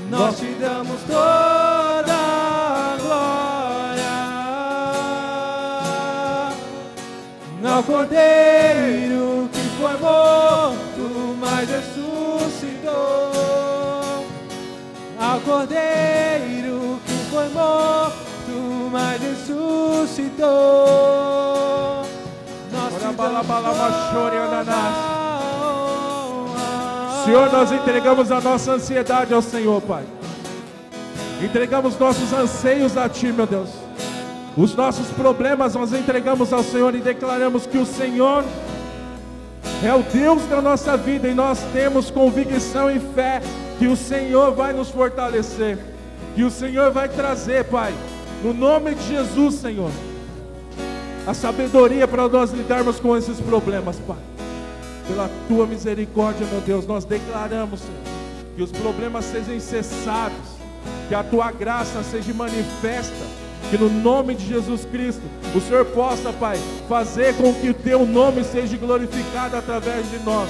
[0.09, 4.11] Nós te damos toda a glória
[7.73, 12.91] ao Cordeiro que foi morto, mas ressuscitou.
[15.19, 18.20] Ao Cordeiro que foi morto,
[18.91, 20.47] mas ressuscitou.
[22.71, 24.95] Nós te Ora, bala, bala, damos machore, toda ananás.
[24.95, 27.25] a honra.
[27.25, 30.03] Senhor, nós entregamos a nossa ansiedade ao Senhor, Pai.
[31.41, 33.69] Entregamos nossos anseios a Ti, meu Deus.
[34.55, 38.43] Os nossos problemas nós entregamos ao Senhor e declaramos que o Senhor
[39.83, 43.41] é o Deus da nossa vida e nós temos convicção e fé
[43.79, 45.77] que o Senhor vai nos fortalecer,
[46.35, 47.93] que o Senhor vai trazer, Pai,
[48.43, 49.91] no nome de Jesus, Senhor,
[51.25, 54.17] a sabedoria para nós lidarmos com esses problemas, Pai.
[55.07, 58.01] Pela tua misericórdia, meu Deus, nós declaramos, Senhor,
[58.55, 60.61] que os problemas sejam cessados,
[61.07, 63.15] que a tua graça seja manifesta,
[63.69, 65.21] que no nome de Jesus Cristo,
[65.55, 66.57] o Senhor possa, Pai,
[66.89, 70.49] fazer com que o teu nome seja glorificado através de nós.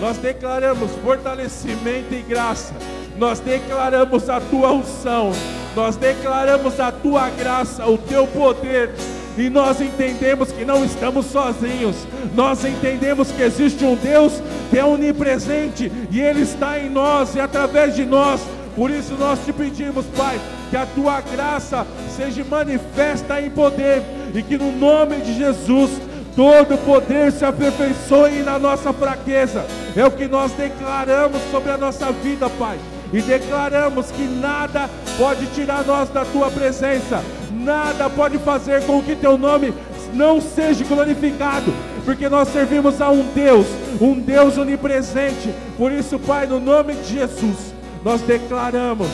[0.00, 2.74] Nós declaramos fortalecimento e graça,
[3.16, 5.32] nós declaramos a tua unção,
[5.74, 8.90] nós declaramos a tua graça, o teu poder,
[9.36, 11.96] e nós entendemos que não estamos sozinhos,
[12.34, 14.32] nós entendemos que existe um Deus
[14.70, 18.40] que é onipresente e Ele está em nós e através de nós.
[18.76, 20.38] Por isso nós te pedimos, Pai,
[20.70, 24.02] que a tua graça seja manifesta em poder
[24.34, 25.90] e que no nome de Jesus
[26.36, 29.64] todo poder se aperfeiçoe na nossa fraqueza.
[29.96, 32.78] É o que nós declaramos sobre a nossa vida, Pai.
[33.12, 39.14] E declaramos que nada pode tirar nós da tua presença, nada pode fazer com que
[39.14, 39.72] teu nome
[40.12, 41.72] não seja glorificado,
[42.04, 43.66] porque nós servimos a um Deus,
[44.00, 45.52] um Deus onipresente.
[45.76, 47.74] Por isso, Pai, no nome de Jesus,
[48.04, 49.08] nós declaramos: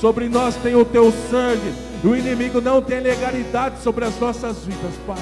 [0.00, 1.72] sobre nós tem o teu sangue,
[2.02, 5.18] e o inimigo não tem legalidade sobre as nossas vidas, Pai.